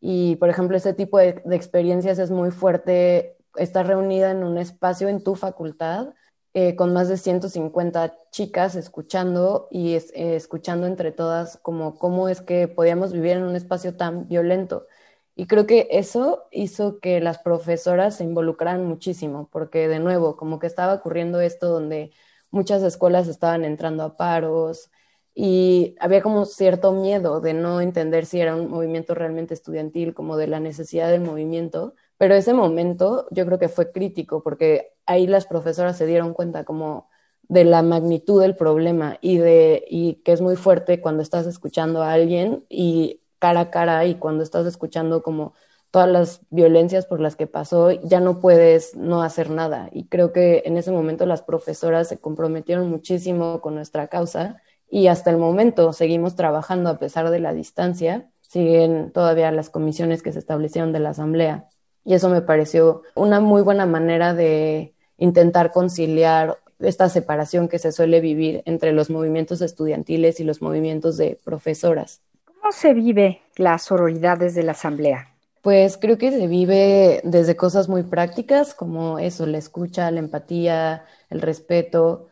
y, 0.00 0.36
por 0.36 0.50
ejemplo, 0.50 0.76
este 0.76 0.94
tipo 0.94 1.18
de, 1.18 1.42
experiencias 1.52 2.18
es 2.18 2.30
muy 2.30 2.50
fuerte 2.50 3.36
estar 3.56 3.86
reunida 3.86 4.30
en 4.30 4.44
un 4.44 4.58
espacio 4.58 5.08
en 5.08 5.22
tu 5.22 5.34
facultad 5.34 6.14
eh, 6.54 6.74
con 6.76 6.92
más 6.92 7.08
de 7.08 7.16
150 7.18 8.16
chicas 8.30 8.76
escuchando 8.76 9.68
y 9.70 9.94
eh, 9.94 10.36
escuchando 10.36 10.86
entre 10.86 11.12
todas 11.12 11.58
como 11.58 11.98
cómo 11.98 12.28
es 12.28 12.40
que 12.40 12.68
podíamos 12.68 13.12
vivir 13.12 13.32
en 13.32 13.44
un 13.44 13.56
espacio 13.56 13.96
tan 13.96 14.28
violento. 14.28 14.86
Y 15.34 15.46
creo 15.46 15.66
que 15.66 15.88
eso 15.90 16.46
hizo 16.50 16.98
que 17.00 17.20
las 17.20 17.38
profesoras 17.38 18.16
se 18.16 18.24
involucraran 18.24 18.86
muchísimo, 18.86 19.48
porque 19.52 19.86
de 19.86 19.98
nuevo, 19.98 20.36
como 20.36 20.58
que 20.58 20.66
estaba 20.66 20.94
ocurriendo 20.94 21.40
esto 21.40 21.68
donde 21.68 22.10
muchas 22.50 22.82
escuelas 22.82 23.28
estaban 23.28 23.64
entrando 23.64 24.02
a 24.02 24.16
paros, 24.16 24.90
y 25.38 25.94
había 26.00 26.22
como 26.22 26.46
cierto 26.46 26.92
miedo 26.92 27.42
de 27.42 27.52
no 27.52 27.82
entender 27.82 28.24
si 28.24 28.40
era 28.40 28.56
un 28.56 28.70
movimiento 28.70 29.14
realmente 29.14 29.52
estudiantil, 29.52 30.14
como 30.14 30.38
de 30.38 30.46
la 30.46 30.60
necesidad 30.60 31.10
del 31.10 31.20
movimiento, 31.20 31.94
pero 32.16 32.34
ese 32.34 32.54
momento 32.54 33.26
yo 33.30 33.44
creo 33.44 33.58
que 33.58 33.68
fue 33.68 33.92
crítico 33.92 34.42
porque 34.42 34.94
ahí 35.04 35.26
las 35.26 35.44
profesoras 35.46 35.98
se 35.98 36.06
dieron 36.06 36.32
cuenta 36.32 36.64
como 36.64 37.10
de 37.48 37.64
la 37.64 37.82
magnitud 37.82 38.40
del 38.40 38.56
problema 38.56 39.18
y 39.20 39.36
de 39.36 39.84
y 39.90 40.14
que 40.24 40.32
es 40.32 40.40
muy 40.40 40.56
fuerte 40.56 41.02
cuando 41.02 41.22
estás 41.22 41.46
escuchando 41.46 42.02
a 42.02 42.12
alguien 42.12 42.64
y 42.70 43.20
cara 43.38 43.60
a 43.60 43.70
cara 43.70 44.06
y 44.06 44.14
cuando 44.14 44.42
estás 44.42 44.64
escuchando 44.66 45.22
como 45.22 45.52
todas 45.90 46.08
las 46.08 46.40
violencias 46.50 47.06
por 47.06 47.20
las 47.20 47.36
que 47.36 47.46
pasó, 47.46 47.90
ya 47.90 48.20
no 48.20 48.40
puedes 48.40 48.96
no 48.96 49.22
hacer 49.22 49.50
nada. 49.50 49.88
Y 49.92 50.08
creo 50.08 50.32
que 50.32 50.62
en 50.66 50.76
ese 50.78 50.92
momento 50.92 51.26
las 51.26 51.42
profesoras 51.42 52.08
se 52.08 52.18
comprometieron 52.18 52.88
muchísimo 52.90 53.60
con 53.60 53.74
nuestra 53.74 54.08
causa 54.08 54.62
y 54.90 55.08
hasta 55.08 55.30
el 55.30 55.36
momento 55.36 55.92
seguimos 55.92 56.36
trabajando 56.36 56.90
a 56.90 56.98
pesar 56.98 57.30
de 57.30 57.40
la 57.40 57.52
distancia. 57.52 58.30
Siguen 58.40 59.10
todavía 59.12 59.50
las 59.50 59.70
comisiones 59.70 60.22
que 60.22 60.32
se 60.32 60.38
establecieron 60.38 60.92
de 60.92 61.00
la 61.00 61.10
Asamblea 61.10 61.68
y 62.06 62.14
eso 62.14 62.30
me 62.30 62.40
pareció 62.40 63.02
una 63.16 63.40
muy 63.40 63.62
buena 63.62 63.84
manera 63.84 64.32
de 64.32 64.94
intentar 65.18 65.72
conciliar 65.72 66.56
esta 66.78 67.08
separación 67.08 67.68
que 67.68 67.80
se 67.80 67.90
suele 67.90 68.20
vivir 68.20 68.62
entre 68.64 68.92
los 68.92 69.10
movimientos 69.10 69.60
estudiantiles 69.60 70.38
y 70.38 70.44
los 70.44 70.62
movimientos 70.62 71.16
de 71.16 71.36
profesoras. 71.42 72.20
¿Cómo 72.44 72.70
se 72.70 72.94
vive 72.94 73.40
la 73.56 73.78
sororidad 73.78 74.38
desde 74.38 74.62
la 74.62 74.72
Asamblea? 74.72 75.32
Pues 75.62 75.96
creo 75.96 76.16
que 76.16 76.30
se 76.30 76.46
vive 76.46 77.20
desde 77.24 77.56
cosas 77.56 77.88
muy 77.88 78.04
prácticas 78.04 78.72
como 78.72 79.18
eso, 79.18 79.44
la 79.46 79.58
escucha, 79.58 80.08
la 80.12 80.20
empatía, 80.20 81.04
el 81.28 81.40
respeto, 81.40 82.28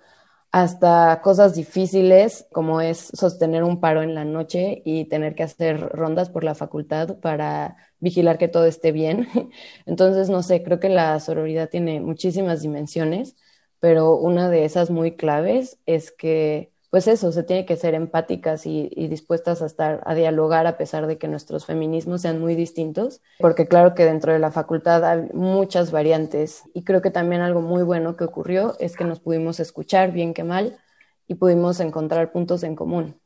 hasta 0.55 1.21
cosas 1.23 1.55
difíciles 1.57 2.47
como 2.53 2.81
es 2.81 2.99
sostener 3.12 3.64
un 3.64 3.81
paro 3.81 4.03
en 4.03 4.14
la 4.14 4.25
noche 4.25 4.83
y 4.85 5.07
tener 5.07 5.35
que 5.35 5.43
hacer 5.43 5.81
rondas 5.90 6.31
por 6.31 6.45
la 6.45 6.55
facultad 6.55 7.19
para 7.21 7.77
vigilar 7.99 8.38
que 8.38 8.47
todo 8.49 8.64
esté 8.67 8.93
bien. 8.93 9.29
Entonces, 9.87 10.29
no 10.31 10.45
sé, 10.45 10.62
creo 10.62 10.79
que 10.79 10.88
la 10.90 11.19
sororidad 11.21 11.71
tiene 11.71 12.01
muchísimas 12.01 12.62
dimensiones, 12.62 13.37
pero 13.81 14.17
una 14.17 14.49
de 14.49 14.64
esas 14.64 14.90
muy 14.90 15.17
claves 15.17 15.79
es 15.87 16.12
que 16.12 16.73
pues 16.94 17.09
eso, 17.09 17.33
se 17.33 17.42
tiene 17.42 17.66
que 17.66 17.74
ser 17.74 17.94
empáticas 17.94 18.66
y, 18.66 18.88
dispuestas 19.09 19.62
a 19.62 19.66
estar 19.66 20.00
a 20.07 20.14
dialogar 20.14 20.68
a 20.68 20.76
pesar 20.76 21.09
de 21.09 21.18
que 21.18 21.26
nuestros 21.26 21.66
feminismos 21.66 22.22
sean 22.22 22.38
muy 22.38 22.54
distintos, 22.54 23.20
porque 23.40 23.66
claro 23.66 23.96
que 23.96 24.04
dentro 24.04 24.33
de 24.33 24.38
la 24.38 24.52
facultad 24.52 25.04
hay 25.04 25.28
muchas 25.33 25.90
variantes 25.90 26.62
y 26.72 26.85
creo 26.85 27.02
que 27.02 27.11
también 27.11 27.42
algo 27.42 27.62
muy 27.62 27.83
bueno 27.83 28.16
que 28.16 28.22
ocurrió 28.22 28.76
es 28.78 28.94
que 28.94 29.02
nos 29.02 29.18
pudimos 29.18 29.59
escuchar 29.59 30.12
bien 30.12 30.35
que 30.35 30.44
mal 30.44 30.78
y 31.26 31.35
pudimos 31.35 31.80
encontrar 31.80 32.30
puntos 32.30 32.62
en 32.62 32.76
común. 32.76 33.20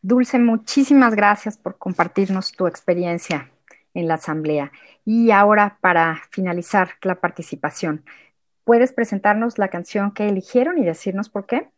Dulce, 0.00 0.40
muchísimas 0.40 1.14
gracias 1.14 1.56
por 1.56 1.78
compartirnos 1.78 2.50
tu 2.50 2.66
experiencia 2.66 3.52
en 3.94 4.08
la 4.08 4.14
Asamblea. 4.14 4.72
Y 5.04 5.30
ahora, 5.30 5.78
para 5.80 6.22
finalizar 6.30 6.94
la 7.02 7.20
participación, 7.20 8.04
¿puedes 8.64 8.92
presentarnos 8.92 9.58
la 9.58 9.68
canción 9.68 10.10
que 10.10 10.26
eligieron 10.26 10.76
y 10.78 10.84
decirnos 10.84 11.28
por 11.28 11.46
qué? 11.46 11.68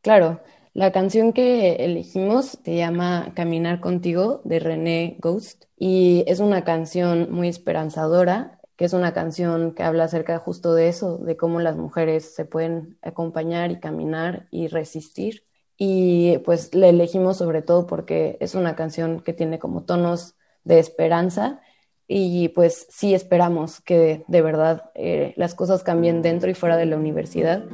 Claro, 0.00 0.40
la 0.74 0.90
canción 0.90 1.34
que 1.34 1.76
elegimos 1.84 2.58
se 2.64 2.76
llama 2.76 3.32
Caminar 3.34 3.80
contigo 3.80 4.40
de 4.44 4.58
René 4.58 5.16
Ghost 5.20 5.64
y 5.76 6.24
es 6.26 6.40
una 6.40 6.64
canción 6.64 7.30
muy 7.30 7.48
esperanzadora, 7.48 8.58
que 8.76 8.86
es 8.86 8.94
una 8.94 9.12
canción 9.12 9.74
que 9.74 9.82
habla 9.82 10.04
acerca 10.04 10.38
justo 10.38 10.74
de 10.74 10.88
eso, 10.88 11.18
de 11.18 11.36
cómo 11.36 11.60
las 11.60 11.76
mujeres 11.76 12.34
se 12.34 12.46
pueden 12.46 12.96
acompañar 13.02 13.70
y 13.70 13.80
caminar 13.80 14.46
y 14.50 14.68
resistir. 14.68 15.44
Y 15.76 16.38
pues 16.38 16.74
la 16.74 16.88
elegimos 16.88 17.36
sobre 17.36 17.60
todo 17.60 17.86
porque 17.86 18.38
es 18.40 18.54
una 18.54 18.74
canción 18.74 19.20
que 19.20 19.34
tiene 19.34 19.58
como 19.58 19.82
tonos 19.82 20.36
de 20.64 20.78
esperanza 20.78 21.60
y 22.08 22.48
pues 22.48 22.86
sí 22.88 23.14
esperamos 23.14 23.80
que 23.80 24.24
de 24.26 24.42
verdad 24.42 24.90
eh, 24.94 25.34
las 25.36 25.54
cosas 25.54 25.82
cambien 25.82 26.22
dentro 26.22 26.50
y 26.50 26.54
fuera 26.54 26.76
de 26.76 26.86
la 26.86 26.96
universidad 26.96 27.64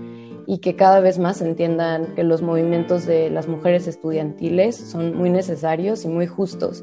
y 0.50 0.58
que 0.60 0.76
cada 0.76 1.00
vez 1.00 1.18
más 1.18 1.42
entiendan 1.42 2.14
que 2.14 2.24
los 2.24 2.40
movimientos 2.40 3.04
de 3.04 3.28
las 3.28 3.48
mujeres 3.48 3.86
estudiantiles 3.86 4.76
son 4.76 5.14
muy 5.14 5.28
necesarios 5.28 6.06
y 6.06 6.08
muy 6.08 6.26
justos. 6.26 6.82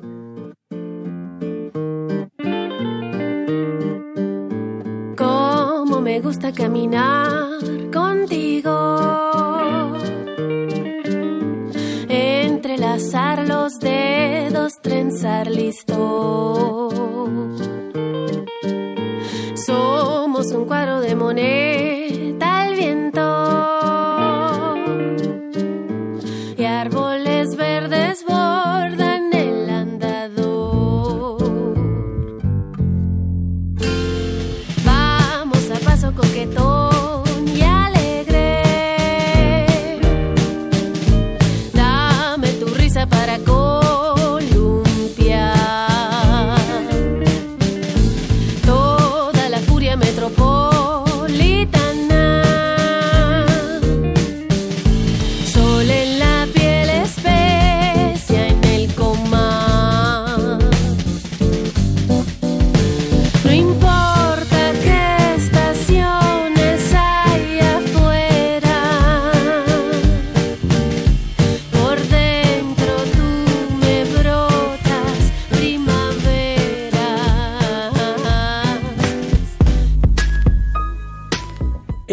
Cómo 5.18 6.00
me 6.00 6.20
gusta 6.20 6.52
caminar 6.54 7.58
contigo 7.92 9.26
entrelazar 12.08 13.48
los 13.48 13.80
dedos, 13.80 14.80
trenzar 14.80 15.50
listo. 15.50 16.45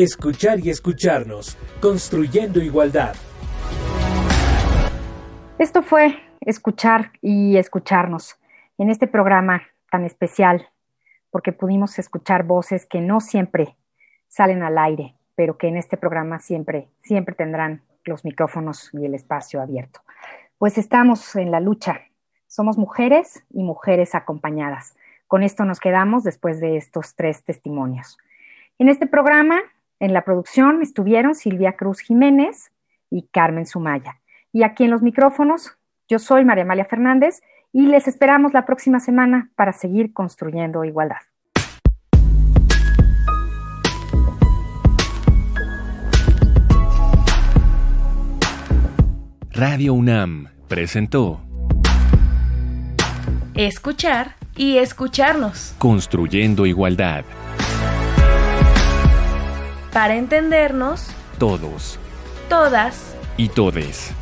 Escuchar 0.04 0.58
y 0.58 0.68
escucharnos, 0.68 1.56
construyendo 1.80 2.60
igualdad. 2.60 3.14
Esto 5.60 5.82
fue 5.82 6.18
escuchar 6.40 7.12
y 7.20 7.56
escucharnos 7.56 8.36
en 8.78 8.90
este 8.90 9.06
programa 9.06 9.62
tan 9.92 10.04
especial, 10.04 10.66
porque 11.30 11.52
pudimos 11.52 12.00
escuchar 12.00 12.42
voces 12.42 12.84
que 12.84 13.00
no 13.00 13.20
siempre 13.20 13.76
salen 14.26 14.64
al 14.64 14.76
aire, 14.76 15.14
pero 15.36 15.56
que 15.56 15.68
en 15.68 15.76
este 15.76 15.96
programa 15.96 16.40
siempre, 16.40 16.88
siempre 17.04 17.36
tendrán 17.36 17.82
los 18.04 18.24
micrófonos 18.24 18.90
y 18.92 19.06
el 19.06 19.14
espacio 19.14 19.62
abierto. 19.62 20.00
Pues 20.58 20.78
estamos 20.78 21.36
en 21.36 21.52
la 21.52 21.60
lucha. 21.60 22.00
Somos 22.48 22.76
mujeres 22.76 23.44
y 23.50 23.62
mujeres 23.62 24.16
acompañadas. 24.16 24.96
Con 25.28 25.44
esto 25.44 25.64
nos 25.64 25.78
quedamos 25.78 26.24
después 26.24 26.58
de 26.58 26.76
estos 26.76 27.14
tres 27.14 27.44
testimonios. 27.44 28.18
En 28.80 28.88
este 28.88 29.06
programa 29.06 29.60
en 30.02 30.12
la 30.12 30.24
producción 30.24 30.82
estuvieron 30.82 31.36
Silvia 31.36 31.74
Cruz 31.74 32.00
Jiménez 32.00 32.72
y 33.08 33.28
Carmen 33.30 33.66
Sumaya. 33.66 34.18
Y 34.52 34.64
aquí 34.64 34.82
en 34.82 34.90
los 34.90 35.00
micrófonos, 35.00 35.78
yo 36.08 36.18
soy 36.18 36.44
María 36.44 36.64
Amalia 36.64 36.84
Fernández 36.84 37.40
y 37.72 37.86
les 37.86 38.08
esperamos 38.08 38.52
la 38.52 38.66
próxima 38.66 38.98
semana 38.98 39.50
para 39.54 39.72
seguir 39.72 40.12
construyendo 40.12 40.84
igualdad. 40.84 41.20
Radio 49.52 49.94
UNAM 49.94 50.48
presentó 50.66 51.40
Escuchar 53.54 54.34
y 54.56 54.78
escucharnos. 54.78 55.76
Construyendo 55.78 56.66
igualdad 56.66 57.24
para 59.92 60.16
entendernos 60.16 61.06
todos, 61.38 61.98
todas 62.48 63.14
y 63.36 63.48
todes. 63.48 64.12